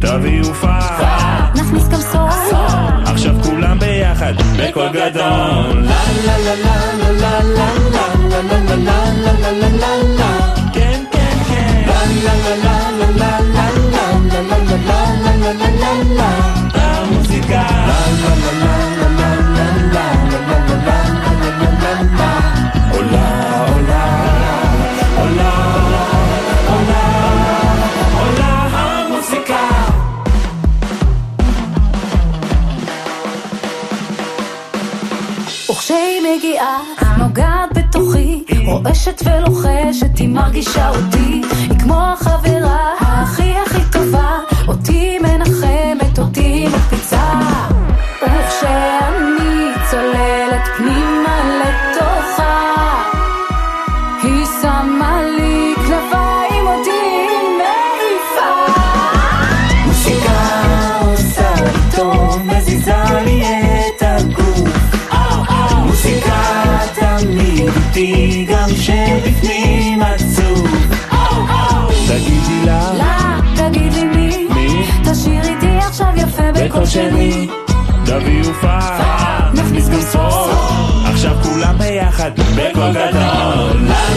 תביאו 0.00 0.54
פאר 0.54 1.52
נכניס 1.54 1.88
גם 1.88 2.00
סול 2.00 2.56
עכשיו 3.04 3.34
כולם 3.42 3.78
ביחד 3.78 4.32
בקול 4.58 4.88
גדול. 4.88 5.82
לה 5.82 6.02
לה 6.26 6.38
לה 6.38 6.54
לה 6.54 7.12
לה 7.12 7.40
לה 7.40 7.74
לה. 7.90 8.05
רועשת 38.86 39.22
ולוחשת, 39.24 40.18
היא 40.18 40.28
מרגישה 40.28 40.88
אותי, 40.88 41.42
היא 41.58 41.78
כמו 41.78 42.02
החברה 42.02 42.92
הכי 43.00 43.54
הכי 43.66 43.80
טובה, 43.92 44.38
אותי 44.68 45.18
מנחמת, 45.18 46.18
אותי 46.18 46.66
מקפיצה. 46.68 47.32
וכשאני 48.22 49.70
צוללת 49.90 50.68
פנימה 50.76 51.60
לתוכה, 51.60 53.02
היא 54.22 54.46
שמה 54.62 55.22
לי 55.22 55.74
כנפיים 55.76 56.66
אותי 56.66 57.26
מעיפה. 57.58 58.72
מוזיקה 59.86 60.38
עושה 61.00 61.54
טוב, 61.96 62.42
מזיזה 62.44 62.94
לי 63.24 63.42
את 63.44 64.02
הגוף. 64.02 64.68
מוזיקה 65.86 66.42
תמיד 66.94 67.70
איתי, 67.76 68.25
בקול 76.76 76.86
שני, 76.86 77.48
תביאו 78.06 78.54
פאק, 78.60 79.02
נכניס 79.54 79.88
גם 79.88 80.00
תוף. 80.00 80.50
עכשיו 81.04 81.36
כולם 81.42 81.78
ביחד, 81.78 82.30
בקול 82.36 82.92
גדול. 82.92 84.15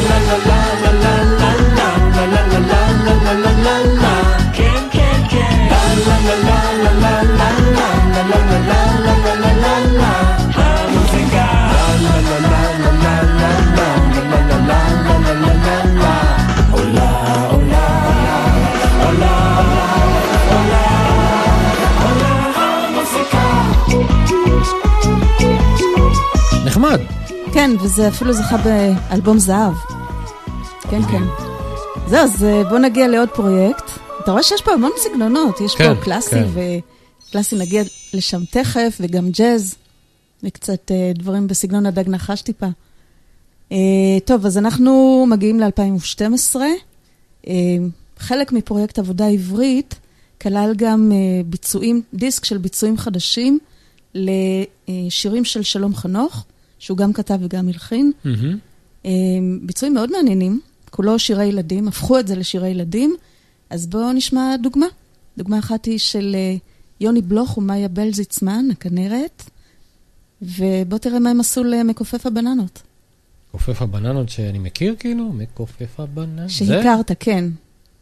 כן, 27.70 27.86
וזה 27.86 28.08
אפילו 28.08 28.34
זכה 28.34 28.58
באלבום 28.58 29.40
זהב. 29.40 29.74
כן, 30.90 31.02
כן. 31.02 31.24
זהו, 32.08 32.20
אז 32.20 32.44
אה, 32.44 32.64
בוא 32.70 32.80
נגיע 32.80 33.08
לעוד 33.08 33.30
פרויקט. 33.30 33.84
אתה 34.24 34.32
רואה 34.32 34.44
שיש 34.44 34.62
פה 34.62 34.72
המון 34.72 34.92
סגנונות, 34.98 35.62
יש 35.62 35.76
כן, 35.76 35.96
פה 35.96 36.02
קלאסי 36.02 36.30
כן. 36.30 36.48
וקלאסי 37.28 37.56
נגיע 37.56 37.84
לשם 38.14 38.46
תכף, 38.52 38.98
וגם 39.00 39.30
ג'אז, 39.30 39.76
וקצת 40.44 40.92
אה, 40.92 41.12
דברים 41.16 41.48
בסגנון 41.48 41.86
הדג 41.86 42.10
נחש 42.10 42.42
טיפה. 42.42 42.68
אה, 43.72 43.78
טוב, 44.26 44.46
אז 44.46 44.58
אנחנו 44.58 45.26
מגיעים 45.30 45.60
ל-2012. 45.60 46.56
אה, 47.48 47.54
חלק 48.18 48.52
מפרויקט 48.52 49.00
עבודה 49.00 49.28
עברית 49.28 49.96
כלל 50.42 50.74
גם 50.78 51.12
ביצועים, 51.46 52.02
דיסק 52.14 52.46
של 52.46 52.58
ביצועים 52.58 52.98
חדשים 52.98 53.60
לשירים 54.16 55.46
של 55.46 55.64
שלום 55.64 55.96
חנוך, 55.96 56.46
שהוא 56.80 56.98
גם 56.98 57.14
כתב 57.14 57.38
וגם 57.42 57.68
הלחין. 57.68 58.12
אה, 59.06 59.12
ביצועים 59.62 59.94
מאוד 59.94 60.12
מעניינים, 60.12 60.60
כולו 60.90 61.20
שירי 61.20 61.46
ילדים, 61.46 61.88
הפכו 61.88 62.20
את 62.20 62.28
זה 62.28 62.36
לשירי 62.36 62.70
ילדים, 62.70 63.16
אז 63.70 63.88
בואו 63.88 64.14
נשמע 64.14 64.56
דוגמה. 64.64 64.86
דוגמה 65.38 65.60
אחת 65.60 65.86
היא 65.86 65.98
של 65.98 66.36
אה, 66.36 66.56
יוני 67.02 67.22
בלוך 67.22 67.58
ומאיה 67.58 67.88
בלזיצמן, 67.88 68.66
הכנרת, 68.72 69.44
ובוא 70.42 70.98
תראה 70.98 71.20
מה 71.20 71.30
הם 71.30 71.40
עשו 71.40 71.64
למכופף 71.64 72.26
הבננות. 72.26 72.82
כופף 73.52 73.82
הבננות 73.82 74.30
שאני 74.30 74.60
מכיר 74.60 74.96
כאילו? 75.00 75.34
מכופף 75.34 76.00
הבננות. 76.00 76.50
זה? 76.50 76.54
שהכרת, 76.54 77.12
כן. 77.20 77.46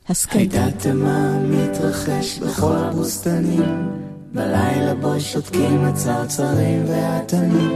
הסכת. 0.09 0.36
ידעתם 0.36 0.97
מה 0.97 1.39
מתרחש 1.43 2.39
בכל 2.39 2.75
הבוסתנים? 2.75 3.63
בלילה 4.34 4.95
בו 4.95 5.19
שותקים 5.19 5.84
הצרצרים 5.84 6.86
והתנים. 6.89 7.71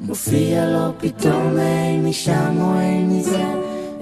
מופיע 0.00 0.66
לו 0.66 0.92
פתאום 0.98 1.58
אי 1.58 1.98
משם 1.98 2.60
או 2.60 2.80
אי 2.80 3.04
מזה. 3.04 3.44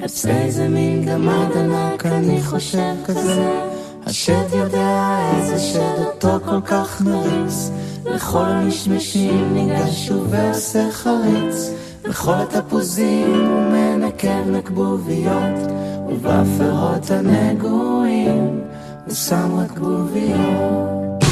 יוצא 0.03 0.31
איזה 0.31 0.69
מין 0.69 1.05
גמד 1.05 1.57
ענק, 1.57 2.07
אני 2.07 2.43
חושב 2.43 2.95
כזה. 3.07 3.61
השד 4.07 4.55
יודע 4.55 5.19
איזה 5.37 5.59
שד 5.59 5.99
אותו 5.99 6.45
כל 6.45 6.61
כך 6.61 7.01
מריץ. 7.01 7.71
לכל 8.05 8.45
המשמשים 8.45 9.55
ניגש 9.55 10.11
ועושה 10.11 10.91
חריץ. 10.91 11.71
בכל 12.03 12.35
התפוזים 12.35 13.47
הוא 13.47 13.61
מנקב 13.73 14.51
נקבוביות, 14.51 15.71
ובפירות 16.09 17.11
הנגועים 17.11 18.61
הוא 19.07 19.15
שם 19.15 19.59
רק 19.59 19.73
גבוביות. 19.73 21.25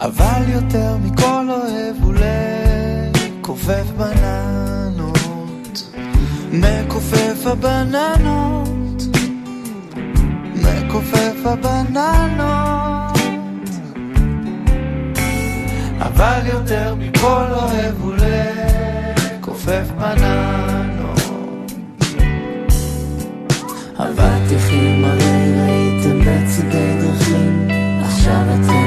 אבל 0.00 0.42
יותר 0.48 0.96
מכל 1.04 1.50
אוהב 1.50 1.96
הוא 2.02 2.14
לכופף 3.44 3.90
בננות, 3.96 5.90
מכופף 6.52 7.46
הבננות, 7.46 9.02
מכופף 10.54 11.34
הבננות. 11.44 13.18
אבל 15.98 16.40
יותר 16.52 16.94
מכל 16.94 17.44
אוהב 17.50 18.00
הוא 18.00 18.14
לכופף 18.14 19.90
בננות. 19.98 21.20
אבטיחים 23.98 25.04
הרי 25.04 25.52
ראיתם 25.60 26.20
בצידי 26.20 26.98
דרכים, 27.00 27.68
עכשיו 28.04 28.42
אתם 28.54 28.83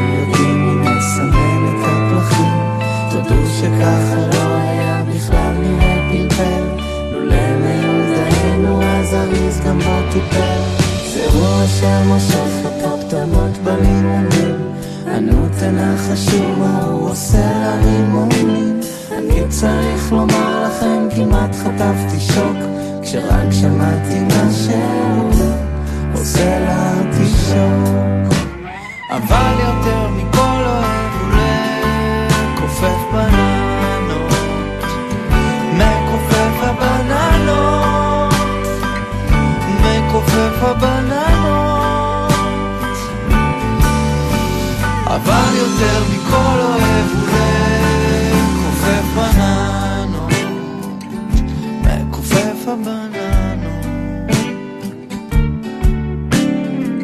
טיפל. 10.18 10.61
זהו 11.13 11.65
אשר 11.65 12.03
מושך 12.07 12.68
את 12.68 12.84
הפטמות 12.86 13.57
בלימונים, 13.63 14.74
ענו 15.15 15.47
תנחשו 15.59 16.43
מה 16.57 16.84
הוא 16.84 17.09
עושה 17.09 17.51
לרימונים. 17.61 18.80
אני 19.18 19.43
צריך 19.49 20.11
לומר 20.11 20.63
לכם 20.68 21.07
כמעט 21.15 21.55
חטפתי 21.55 22.20
שוק, 22.20 22.57
כשרק 23.01 23.51
שמעתי 23.51 24.20
מה 24.20 24.51
שהוא 24.51 25.45
עושה 26.13 26.59
לארטישוק. 26.59 28.34
אבל 29.11 29.53
יותר 29.59 30.07
מכל 30.09 30.46
מכופף 40.38 40.63
הבננות. 40.63 42.31
אבל 45.05 45.55
יותר 45.57 46.03
מכל 46.13 46.59
אוהב 46.59 47.05
הוא 47.11 47.27
לכופף 48.33 49.05
בננות, 49.15 50.33
מכופף 51.83 52.67
הבננות. 52.67 53.07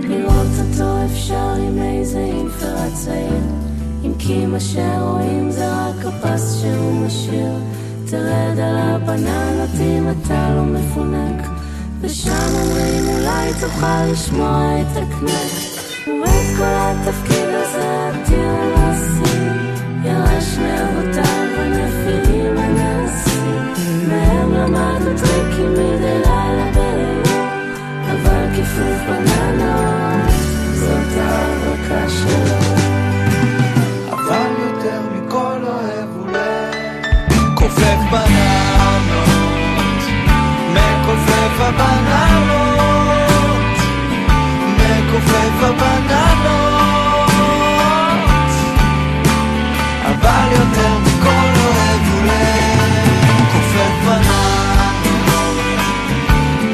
לראות 0.09 0.47
אותו 0.59 1.05
אפשר 1.05 1.53
עם 1.67 1.77
איזה 1.81 2.19
אינפרה 2.19 2.87
צעיר 2.93 3.43
אם 4.05 4.13
כי 4.19 4.45
מה 4.45 4.59
שרואים 4.59 5.51
זה 5.51 5.71
רק 5.71 6.05
הפס 6.05 6.61
שהוא 6.61 7.05
משאיר 7.05 7.53
תרד 8.05 8.59
על 8.59 8.77
הבננות 8.77 9.69
אם 9.79 10.09
אתה 10.09 10.55
לא 10.55 10.63
מפונק 10.63 11.52
ושם 12.03 12.55
אומרים 12.55 13.07
אולי 13.07 13.51
תוכל 13.61 14.05
לשמוע 14.11 14.81
את 14.81 14.97
הקנק 14.97 15.51
ואת 16.07 16.57
כל 16.57 16.63
התפקיד 16.63 17.49
הזה 17.49 18.09
עתיר 18.09 18.49
הנשיא 18.49 19.49
ירש 20.03 20.57
מאבותיו 20.57 21.47
הנפילים 21.57 22.57
הנעשים. 22.57 23.73
מהם 24.07 24.53
למדנו 24.53 25.17
טריקים 25.17 25.71
מדי 25.71 26.19
לילה 26.25 26.71
בלילות 26.75 27.77
אבל 28.11 28.55
כיפוף 28.55 28.99
בננות 29.07 30.31
זאת 30.73 31.17
ההברקה 31.17 32.09
שלו. 32.09 32.83
אבל 34.11 34.51
יותר 34.59 35.01
מכל 35.13 35.63
אוהב 35.63 36.09
הוא 36.17 36.27
לכופף 36.27 37.97
בננות, 38.11 38.42
מכופף 41.53 41.65
הבננות, 41.65 42.79
מכופף 44.77 45.57
הבננות, 45.61 47.31
אבל 50.05 50.47
יותר 50.51 50.93
מכל 51.05 51.49
אוהב 51.59 52.01
הוא 52.11 52.23
לכופף 53.35 53.93
בננות, 54.05 55.57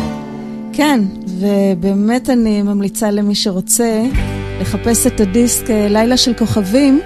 כן, 0.72 1.00
ובאמת 1.40 2.30
אני 2.30 2.62
ממליצה 2.62 3.10
למי 3.10 3.34
שרוצה. 3.34 4.02
לחפש 4.60 5.06
את 5.06 5.20
הדיסק 5.20 5.70
אה, 5.70 5.88
לילה 5.88 6.16
של 6.16 6.34
כוכבים, 6.34 7.00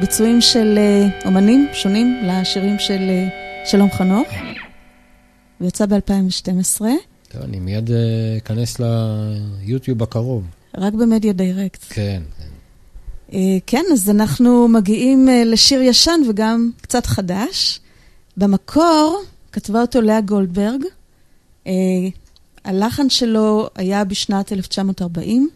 ביצועים 0.00 0.40
של 0.40 0.78
אה, 0.78 1.08
אומנים 1.24 1.68
שונים 1.72 2.16
לשירים 2.24 2.78
של 2.78 2.98
אה, 2.98 3.28
שלום 3.64 3.90
חנוך. 3.90 4.28
הוא 5.58 5.68
יצא 5.68 5.86
ב-2012, 5.86 6.80
טוב, 7.28 7.42
אני 7.42 7.60
מיד 7.60 7.90
אכנס 8.38 8.76
ליוטיוב 8.80 10.02
הקרוב. 10.02 10.44
רק 10.76 10.92
במדיה 10.92 11.32
דיירקט. 11.32 11.84
כן. 11.88 12.22
אה, 13.32 13.38
כן, 13.66 13.84
אז 13.92 14.10
אנחנו 14.10 14.68
מגיעים 14.68 15.28
לשיר 15.44 15.82
ישן 15.82 16.20
וגם 16.28 16.70
קצת 16.80 17.06
חדש. 17.06 17.80
במקור 18.36 19.22
כתבה 19.52 19.80
אותו 19.80 20.00
לאה 20.00 20.20
גולדברג. 20.20 20.84
הלחן 22.64 23.10
שלו 23.10 23.68
היה 23.74 24.04
בשנת 24.04 24.52
1940, 24.52 25.48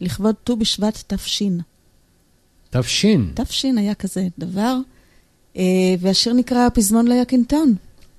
לכבוד 0.00 0.34
ט"ו 0.44 0.56
בשבט 0.56 1.04
תש. 1.06 1.42
תש. 2.70 3.06
תש 3.34 3.64
היה 3.64 3.94
כזה 3.94 4.28
דבר. 4.38 4.76
אה, 5.56 5.94
והשיר 6.00 6.32
נקרא 6.32 6.68
פזמון 6.74 7.08
ליקינטון. 7.08 7.74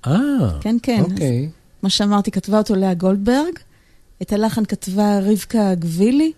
אה, 0.06 0.12
כן, 0.60 0.76
כן. 0.82 1.02
אוקיי. 1.02 1.50
מה 1.82 1.90
שאמרתי, 1.90 2.30
כתבה 2.30 2.58
אותו 2.58 2.74
לאה 2.74 2.94
גולדברג. 2.94 3.58
את 4.22 4.32
הלחן 4.32 4.64
כתבה 4.64 5.18
רבקה 5.18 5.74
גבילי. 5.74 6.32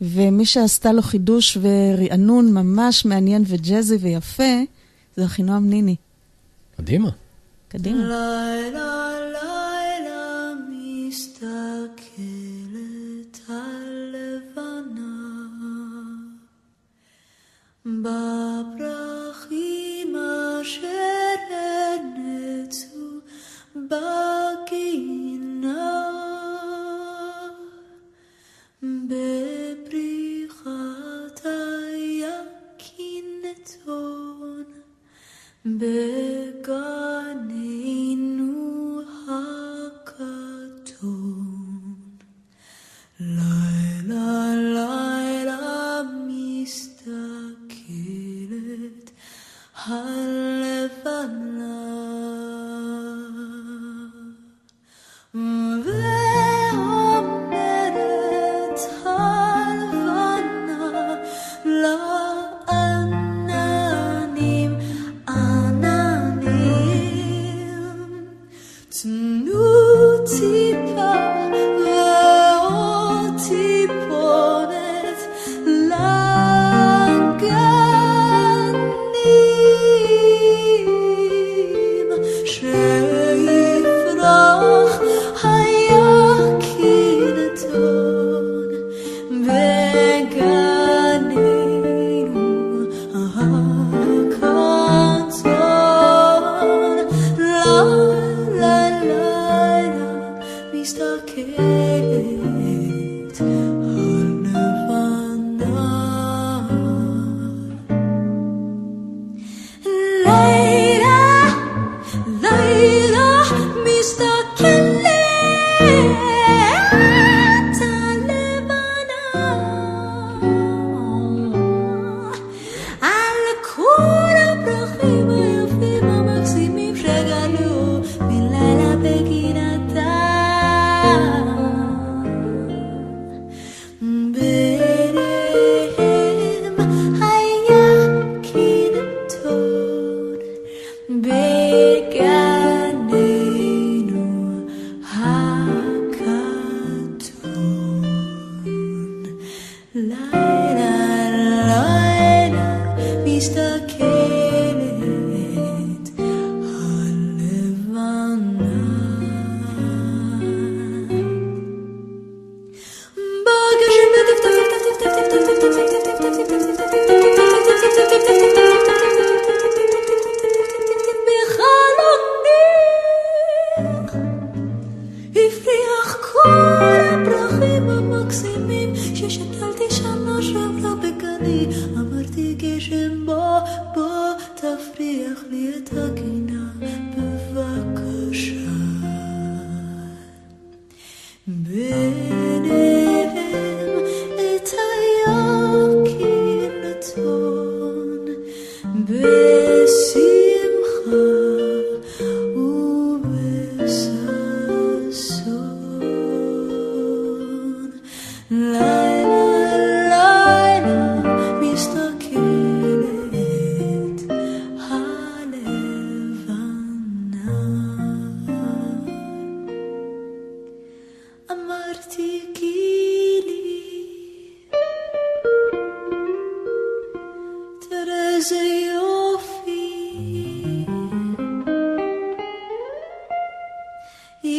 ומי 0.00 0.46
שעשתה 0.46 0.92
לו 0.92 1.02
חידוש 1.02 1.58
ורענון 1.60 2.54
ממש 2.54 3.04
מעניין 3.04 3.44
וג'אזי 3.46 3.96
ויפה, 3.96 4.62
זה 5.16 5.24
אחינועם 5.24 5.70
ניני. 5.70 5.96
מדהימה. 6.78 7.10
קדימה. 7.68 7.98
But. 18.00 18.37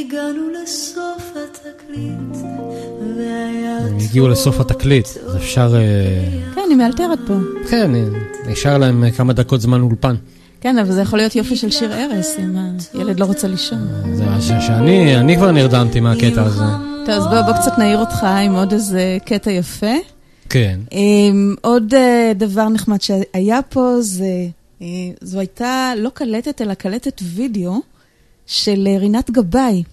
הגענו 0.10 0.50
לסוף 0.64 1.32
התקליט, 1.36 2.46
והיה 3.18 3.78
הם 3.78 3.98
הגיעו 3.98 4.28
לסוף 4.28 4.60
התקליט, 4.60 5.08
אז 5.26 5.36
אפשר... 5.36 5.76
אה, 5.76 6.52
כן, 6.56 6.62
אני 6.68 6.76
מאלתרת 6.76 7.20
פה. 7.28 7.34
כן, 7.70 7.92
נשאר 8.48 8.78
להם 8.78 9.04
אה, 9.04 9.12
כמה 9.12 9.34
דקות 9.34 9.62
זמן 9.62 9.82
אולפן. 9.82 10.16
כן, 10.62 10.78
אבל 10.78 10.92
זה 10.92 11.02
יכול 11.02 11.20
להיות 11.20 11.36
יופי 11.36 11.56
של 11.56 11.72
שיר 11.72 11.94
ערש, 11.94 12.26
אם 12.40 12.56
הילד 12.94 13.20
לא 13.20 13.26
רוצה 13.26 13.48
לישון. 13.48 13.88
זה 14.14 14.26
מה 14.26 14.42
ש- 14.42 14.68
שאני 14.68 15.18
אני 15.18 15.36
כבר 15.38 15.52
נרדמתי 15.52 16.00
מהקטע 16.00 16.44
הזה. 16.44 16.64
טוב, 17.06 17.10
אז 17.16 17.24
בוא, 17.28 17.42
בוא 17.42 17.54
קצת 17.54 17.78
נעיר 17.78 17.98
אותך 18.00 18.24
עם 18.24 18.56
עוד 18.56 18.74
איזה 18.74 19.18
קטע 19.26 19.52
יפה. 19.52 19.96
כן. 20.50 20.80
Um, 20.90 20.96
עוד 21.62 21.94
דבר 22.36 22.70
נחמד 22.70 23.02
שהיה 23.02 23.60
פה 23.70 23.96
זה, 24.02 24.48
זו 25.22 25.40
הייתה 25.40 25.94
לא 25.98 26.10
קלטת, 26.14 26.62
אלא 26.62 26.74
קלטת 26.74 27.22
וידאו 27.36 27.80
של 28.46 28.88
רינת 29.00 29.32
גבאי. 29.32 29.84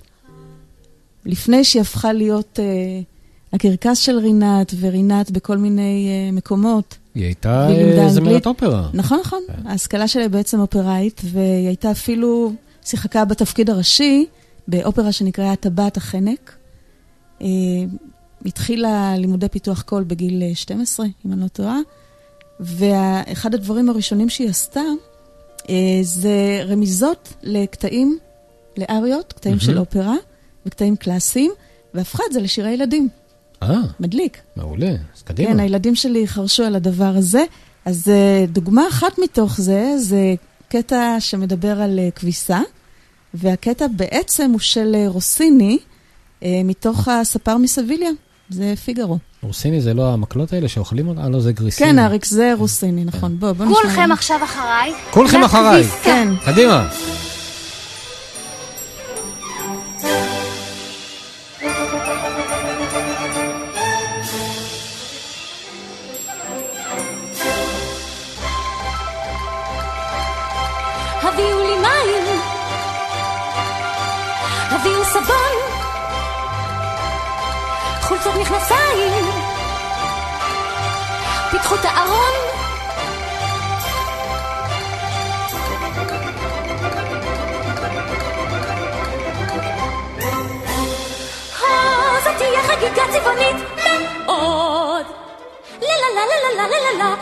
לפני 1.27 1.65
שהיא 1.65 1.83
הפכה 1.83 2.13
להיות 2.13 2.59
uh, 2.59 3.55
הקרקס 3.55 3.99
של 3.99 4.19
רינת, 4.19 4.75
ורינת 4.81 5.31
בכל 5.31 5.57
מיני 5.57 6.09
uh, 6.09 6.37
מקומות. 6.37 6.97
היא 7.15 7.25
הייתה 7.25 7.69
אה. 7.99 8.09
זמרת 8.09 8.47
אופרה. 8.47 8.91
נכון, 8.95 9.21
נכון. 9.21 9.43
ההשכלה 9.65 10.09
שלה 10.09 10.23
היא 10.23 10.31
בעצם 10.31 10.61
אופראית, 10.61 11.21
והיא 11.25 11.67
הייתה 11.67 11.91
אפילו, 11.91 12.53
שיחקה 12.85 13.25
בתפקיד 13.25 13.71
הראשי 13.71 14.27
באופרה 14.69 15.13
שנקראה 15.13 15.57
טבעת 15.57 15.97
החנק. 15.97 16.53
אה, 17.43 17.47
התחילה 18.47 19.15
לימודי 19.17 19.49
פיתוח 19.49 19.83
קול 19.83 20.05
בגיל 20.05 20.43
אה, 20.43 20.55
12, 20.55 21.07
אם 21.27 21.33
אני 21.33 21.41
לא 21.41 21.49
טועה, 21.49 21.79
ואחד 22.61 23.55
הדברים 23.55 23.91
הראשונים 23.91 24.29
שהיא 24.29 24.49
עשתה 24.49 24.81
אה, 25.69 25.99
זה 26.03 26.63
רמיזות 26.69 27.35
לקטעים, 27.43 28.19
לאריות, 28.77 29.33
קטעים 29.33 29.55
מהמם. 29.55 29.61
של 29.61 29.79
אופרה 29.79 30.17
וקטעים 30.67 30.97
קלאסיים, 30.97 31.51
והפכה 31.95 32.23
את 32.29 32.33
זה 32.33 32.41
לשירי 32.41 32.71
ילדים. 32.71 33.09
אה, 33.63 33.81
מדליק. 34.01 34.39
מעולה, 34.57 34.91
אז 35.17 35.23
קדימה. 35.23 35.49
כן, 35.51 35.61
הילדים 35.61 35.95
שלי 35.95 36.29
חרשו 36.29 36.63
על 36.65 36.77
הדבר 36.77 37.13
הזה. 37.17 37.45
אז 37.85 38.09
אה, 38.09 38.45
דוגמה 38.49 38.89
אחת 38.89 39.19
מתוך 39.19 39.61
זה, 39.61 39.95
זה 39.99 40.35
קטע 40.69 41.17
שמדבר 41.19 41.81
על 41.81 41.99
אה, 41.99 42.09
כביסה, 42.11 42.61
והקטע 43.35 43.87
בעצם 43.97 44.51
הוא 44.51 44.61
של 44.61 44.93
אה, 44.95 45.05
רוסיני, 45.09 45.79
אה, 46.43 46.61
מתוך 46.65 47.09
הספר 47.09 47.57
מסביליה, 47.57 48.11
זה 48.51 48.75
פיגארו. 48.85 49.19
רוסיני 49.43 49.81
זה 49.81 49.95
לא 49.95 50.13
המקלות 50.13 50.53
האלה 50.53 50.69
שאוכלים 50.69 51.09
אותה? 51.09 51.21
אה, 51.21 51.29
לא, 51.29 51.41
זה 51.41 51.53
גריסיני. 51.53 51.91
כן, 51.91 51.99
אריק, 51.99 52.25
זה 52.25 52.53
רוסיני, 52.59 53.05
נכון. 53.05 53.39
בוא, 53.39 53.53
בוא 53.53 53.67
נשמע. 53.67 53.77
כולכם 53.83 54.13
עכשיו 54.13 54.45
אחריי. 54.45 54.93
כולכם 55.11 55.43
אחריי. 55.43 55.85
כן. 55.85 56.29
קדימה. 56.45 56.89
מכנסיים, 78.41 79.25
פיתחו 81.51 81.75
את 81.75 81.85
הארון. 81.85 82.33
אה, 91.63 92.21
זאת 92.25 92.37
תהיה 92.39 92.63
חגיגה 92.63 93.03
צבעונית 93.13 93.57
מאוד. 93.77 95.07
לה 95.83 95.95
לה 96.01 96.09
לה 96.15 96.25
לה 96.27 96.51
לה 96.57 96.67
לה 96.67 96.79
לה 96.81 96.93
לה 96.99 97.15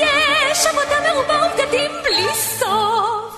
לה 0.00 0.50
יש 0.50 0.66
עבודה 0.66 1.12
מרובה 1.12 1.46
ובגדים 1.46 1.90
בלי 2.04 2.34
סוף. 2.34 3.34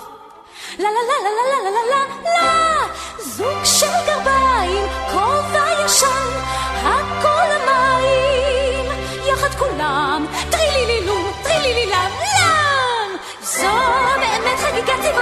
לה 0.78 0.88
לה 0.90 1.02
לה 1.08 1.16
לה 1.24 1.30
לה 1.36 1.70
לה 1.70 1.70
לה 1.70 1.82
לה 1.90 2.00
לה 2.34 2.86
זוג 3.18 3.64
של 3.64 3.86
גרביים, 4.06 4.35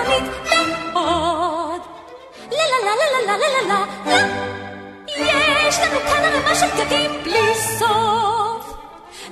צבעונית 0.05 0.33
מאוד. 0.95 1.81
לה 2.51 2.65
לה 2.71 2.79
לה 2.85 2.95
לה 2.97 3.21
לה 3.27 3.37
לה 3.37 3.49
לה 3.49 3.63
לה 3.69 3.85
לה 5.19 5.69
יש 5.69 5.79
לנו 5.79 6.01
כאן 6.01 6.25
ערימה 6.25 6.55
של 6.55 6.67
בגדים 6.67 7.23
בלי 7.25 7.55
סוף. 7.55 8.75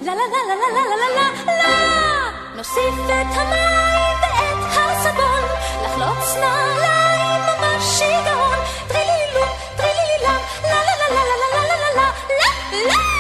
לה 0.03 0.15
לה 0.15 0.23
לה 0.33 0.41
לה 0.49 0.55
לה 0.55 0.69
לה 0.73 0.97
לה 0.97 1.31
לה 1.47 1.55
לה 1.57 2.31
נוסיף 2.57 2.95
את 3.07 3.37
המים 3.37 4.17
ואת 4.23 4.65
הסבון 4.77 5.45
לחלוץ 5.85 6.37
נעליים 6.37 7.43
ממש 7.43 7.85
שיגעון 7.99 8.59
טרילילו 8.89 9.47
טרילילילם 9.77 10.41
לה 10.63 10.79
לה 10.87 10.95
לה 11.01 11.09
לה 11.15 11.23
לה 11.25 11.47
לה 11.53 11.65
לה 11.67 11.77
לה 11.77 11.91
לה 11.97 12.13
לה 12.87 13.12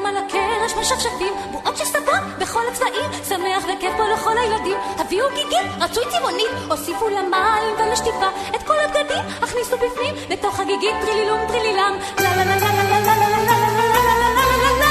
כולם 0.00 0.16
על 0.16 0.24
הקרש 0.24 0.72
משפשפים, 0.80 1.32
בועות 1.52 1.76
של 1.76 1.84
סבון 1.84 2.20
בכל 2.38 2.60
הצבעים, 2.72 3.10
שמח 3.28 3.64
וכיף 3.64 3.92
פה 3.96 4.04
לכל 4.08 4.38
הילדים. 4.38 4.76
הביאו 4.98 5.26
גיגים, 5.34 5.66
רצוי 5.80 6.04
צבעונית, 6.10 6.50
הוסיפו 6.70 7.08
למים 7.08 7.74
ולשטיפה 7.78 8.28
את 8.54 8.62
כל 8.62 8.74
הבגדים, 8.84 9.24
הכניסו 9.42 9.76
בפנים, 9.76 10.14
לתוך 10.30 10.60
הגיגית 10.60 10.94
טרילילום 11.00 11.38
טרילילם. 11.48 11.98
לה 12.18 12.36
לה 12.36 12.44
לה 12.44 12.56
לה 12.56 12.72
לה 12.72 13.00
לה 13.00 13.16
לה 13.16 13.28
לה 13.28 13.38
לה 13.38 13.58
לה 13.58 13.68
לה 13.68 13.88
לה 13.90 14.30
לה 14.30 14.44
לה 14.46 14.56
לה 14.56 14.78
לה 14.78 14.90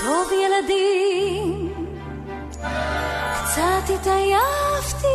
טוב 0.00 0.32
ילדים, 0.32 1.72
קצת 3.44 3.94
התעייפתי, 3.94 5.06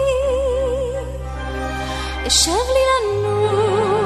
אשב 2.27 2.51
לי 2.51 2.83
לנוח 2.89 3.96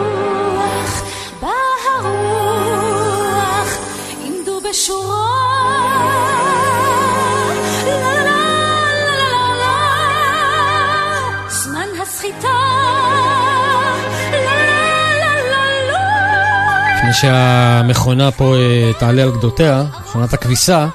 לפני 16.97 17.13
שהמכונה 17.13 18.31
פה 18.31 18.55
אה, 18.55 18.91
תעלה 18.99 19.23
על 19.23 19.31
גדותיה, 19.31 19.83
מכונת 20.01 20.33
הכביסה, 20.33 20.87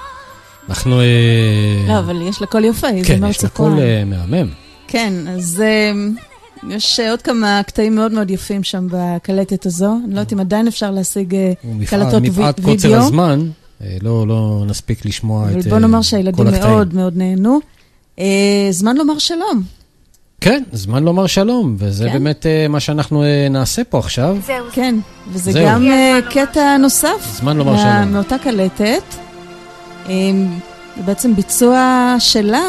אנחנו... 0.68 1.00
אה, 1.00 1.04
לא, 1.88 1.98
אבל 1.98 2.22
יש 2.22 2.40
לה 2.40 2.46
קול 2.46 2.64
יפה, 2.64 2.86
היא 2.88 3.04
כן, 3.04 3.16
זמרת 3.18 3.30
יש 3.30 3.44
לה. 3.44 3.48
קול 3.50 3.78
אה, 3.80 4.02
מהמם. 4.06 4.48
כן, 4.88 5.12
אז 5.36 5.62
יש 6.70 7.00
עוד 7.00 7.22
כמה 7.22 7.60
קטעים 7.66 7.94
מאוד 7.96 8.12
מאוד 8.12 8.30
יפים 8.30 8.62
שם 8.62 8.86
בקלטת 8.90 9.66
הזו. 9.66 9.86
אני 10.04 10.14
לא 10.14 10.20
יודעת 10.20 10.32
אם 10.32 10.40
עדיין 10.40 10.66
אפשר 10.66 10.90
להשיג 10.90 11.36
קלטות 11.86 12.22
מפאת 12.22 12.60
וי- 12.60 12.64
קוצר 12.74 12.88
וידאו. 12.88 13.02
הזמן, 13.04 13.40
לא 14.02 14.26
לא 14.26 14.64
נספיק 14.66 15.04
לשמוע 15.06 15.44
אבל 15.50 15.60
את 15.60 15.66
בוא 15.66 15.74
אה, 15.74 15.78
נאמר 15.78 15.98
כל 15.98 16.02
שהילדים 16.02 16.46
הקטעים. 16.46 16.72
מאוד 16.72 16.94
מאוד 16.94 17.16
נהנו. 17.16 17.58
אה, 18.18 18.24
זמן 18.70 18.96
לומר 18.96 19.18
שלום. 19.18 19.62
כן, 20.40 20.62
זמן 20.72 21.02
לומר 21.04 21.26
שלום, 21.26 21.76
וזה 21.78 22.06
כן. 22.06 22.12
באמת 22.12 22.46
אה, 22.46 22.68
מה 22.68 22.80
שאנחנו 22.80 23.22
אה, 23.22 23.48
נעשה 23.50 23.84
פה 23.84 23.98
עכשיו. 23.98 24.36
כן, 24.72 24.94
וזה 25.32 25.52
זהו. 25.52 25.66
גם 25.66 25.86
אה, 25.86 26.18
קטע 26.30 26.76
נוסף. 26.76 27.36
זמן 27.40 27.56
לומר 27.56 27.72
מה- 27.72 27.78
שלום. 27.78 28.12
מאותה 28.12 28.38
קלטת. 28.38 29.02
זה 30.06 30.12
בעצם 31.04 31.34
ביצוע 31.36 32.14
שלה 32.18 32.64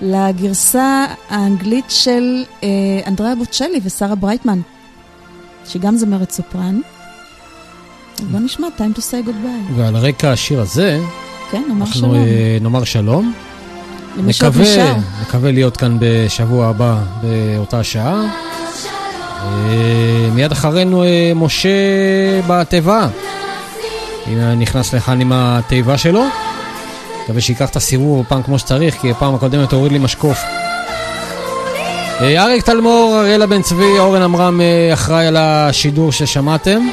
לגרסה 0.00 1.06
האנגלית 1.30 1.84
של 1.88 2.44
אה, 2.62 2.68
אנדריאה 3.06 3.34
בוצ'לי 3.34 3.80
ושרה 3.84 4.14
ברייטמן, 4.14 4.60
שהיא 5.68 5.82
גם 5.82 5.96
זמרת 5.96 6.30
סופרן. 6.30 6.80
בוא 8.30 8.40
נשמע, 8.40 8.68
time 8.78 8.98
to 8.98 9.00
say 9.00 9.26
goodbye. 9.26 9.72
ועל 9.76 9.96
רקע 9.96 10.32
השיר 10.32 10.60
הזה, 10.60 11.00
כן, 11.50 11.62
נאמר 11.68 11.80
אנחנו 11.80 12.00
שלום. 12.00 12.14
אה, 12.14 12.58
נאמר 12.60 12.84
שלום. 12.84 13.32
נקווה. 14.16 14.94
נקווה 15.22 15.52
להיות 15.52 15.76
כאן 15.76 15.96
בשבוע 16.00 16.66
הבא 16.66 16.98
באותה 17.22 17.84
שעה. 17.84 18.22
אה, 19.42 20.28
מיד 20.34 20.52
אחרינו 20.52 21.04
אה, 21.04 21.32
משה 21.34 21.68
בתיבה. 22.46 23.08
הנה 24.26 24.54
נכנס 24.54 24.94
לכאן 24.94 25.20
עם 25.20 25.32
התיבה 25.34 25.98
שלו. 25.98 26.24
מקווה 27.24 27.40
שייקח 27.40 27.70
את 27.70 27.76
הסיבוב 27.76 28.20
הפעם 28.20 28.42
כמו 28.42 28.58
שצריך, 28.58 28.94
כי 28.94 29.10
הפעם 29.10 29.34
הקודמת 29.34 29.72
הוריד 29.72 29.92
לי 29.92 29.98
משקוף. 29.98 30.38
אריק 32.20 32.64
תלמור, 32.64 33.20
אריאלה 33.20 33.46
בן 33.46 33.62
צבי, 33.62 33.98
אורן 33.98 34.22
עמרם 34.22 34.60
אחראי 34.92 35.26
על 35.26 35.36
השידור 35.36 36.12
ששמעתם. 36.12 36.88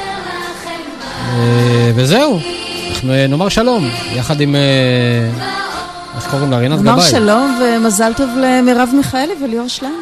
אה, 1.30 1.92
וזהו, 1.94 2.40
אנחנו 2.90 3.12
אה, 3.12 3.26
נאמר 3.26 3.48
שלום, 3.48 3.88
יחד 4.14 4.40
עם 4.40 4.54
אה, 4.54 4.60
איך 6.16 6.30
קוראים 6.30 6.50
לה? 6.50 6.58
רינת 6.58 6.80
גבאי. 6.80 7.02
שלום 7.02 7.60
ומזל 7.62 8.12
טוב 8.16 8.30
למרב 8.36 8.88
מיכאלי 8.96 9.32
וליאור 9.44 9.68
שלם. 9.68 9.92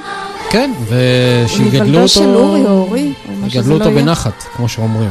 כן, 0.50 0.70
ושיגדלו 0.88 1.98
אותו... 1.98 2.08
של 2.08 2.34
אורי 2.34 2.60
או 2.60 2.68
אורי, 2.68 3.12
או 3.28 3.32
מה 3.40 3.50
שזה 3.50 3.58
יגדלו 3.58 3.78
לא 3.78 3.84
אותו. 3.84 3.96
בנחת, 3.96 4.44
כמו 4.56 4.68
שאומרים. 4.68 5.10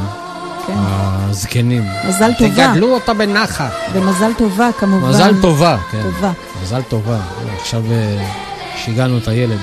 כן. 0.66 0.74
הזקנים. 0.76 1.84
מזל 2.08 2.32
טובה. 2.38 2.68
תגדלו 2.68 2.94
אותה 2.94 3.14
בנחת. 3.14 3.72
ומזל 3.92 4.32
טובה 4.38 4.68
כמובן. 4.78 5.08
מזל 5.08 5.34
טובה, 5.42 5.76
כן. 5.90 6.02
טובה. 6.02 6.32
מזל 6.62 6.82
טובה. 6.82 7.18
עכשיו 7.60 7.82
שיגענו 8.76 9.18
את 9.18 9.28
הילד. 9.28 9.58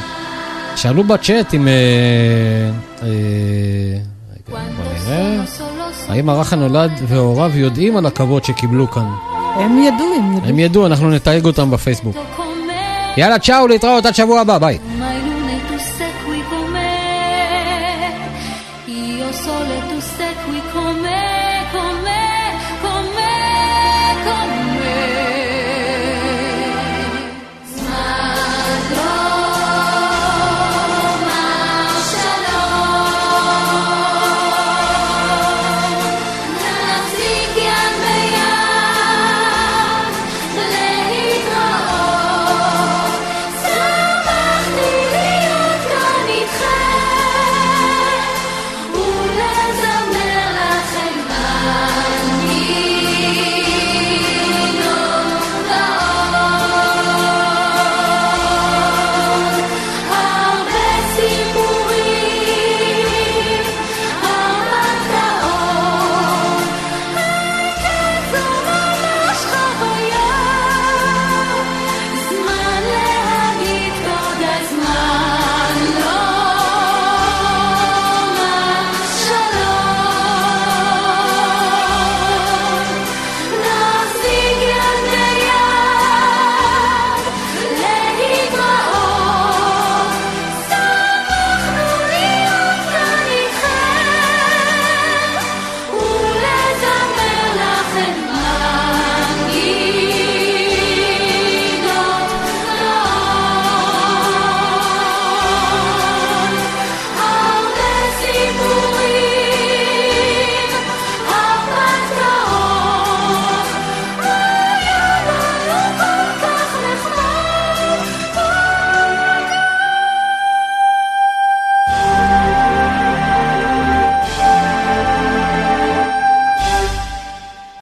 שאלו 0.75 1.03
בצ'אט 1.03 1.53
אם... 1.53 1.67
רגע, 3.01 3.11
בוא 4.49 4.59
נראה. 5.09 5.74
האם 6.09 6.29
הרך 6.29 6.53
הנולד 6.53 6.91
והוריו 7.07 7.51
יודעים 7.55 7.97
על 7.97 8.05
הכבוד 8.05 8.45
שקיבלו 8.45 8.91
כאן? 8.91 9.05
הם 9.55 9.79
ידעו, 9.79 10.05
הם 10.17 10.37
ידעו. 10.37 10.49
הם 10.49 10.59
ידעו, 10.59 10.85
אנחנו 10.85 11.09
נתייג 11.09 11.45
אותם 11.45 11.71
בפייסבוק. 11.71 12.15
יאללה, 13.17 13.39
צ'או, 13.39 13.67
להתראות 13.67 14.05
עד 14.05 14.15
שבוע 14.15 14.41
הבא, 14.41 14.57
ביי. 14.57 14.77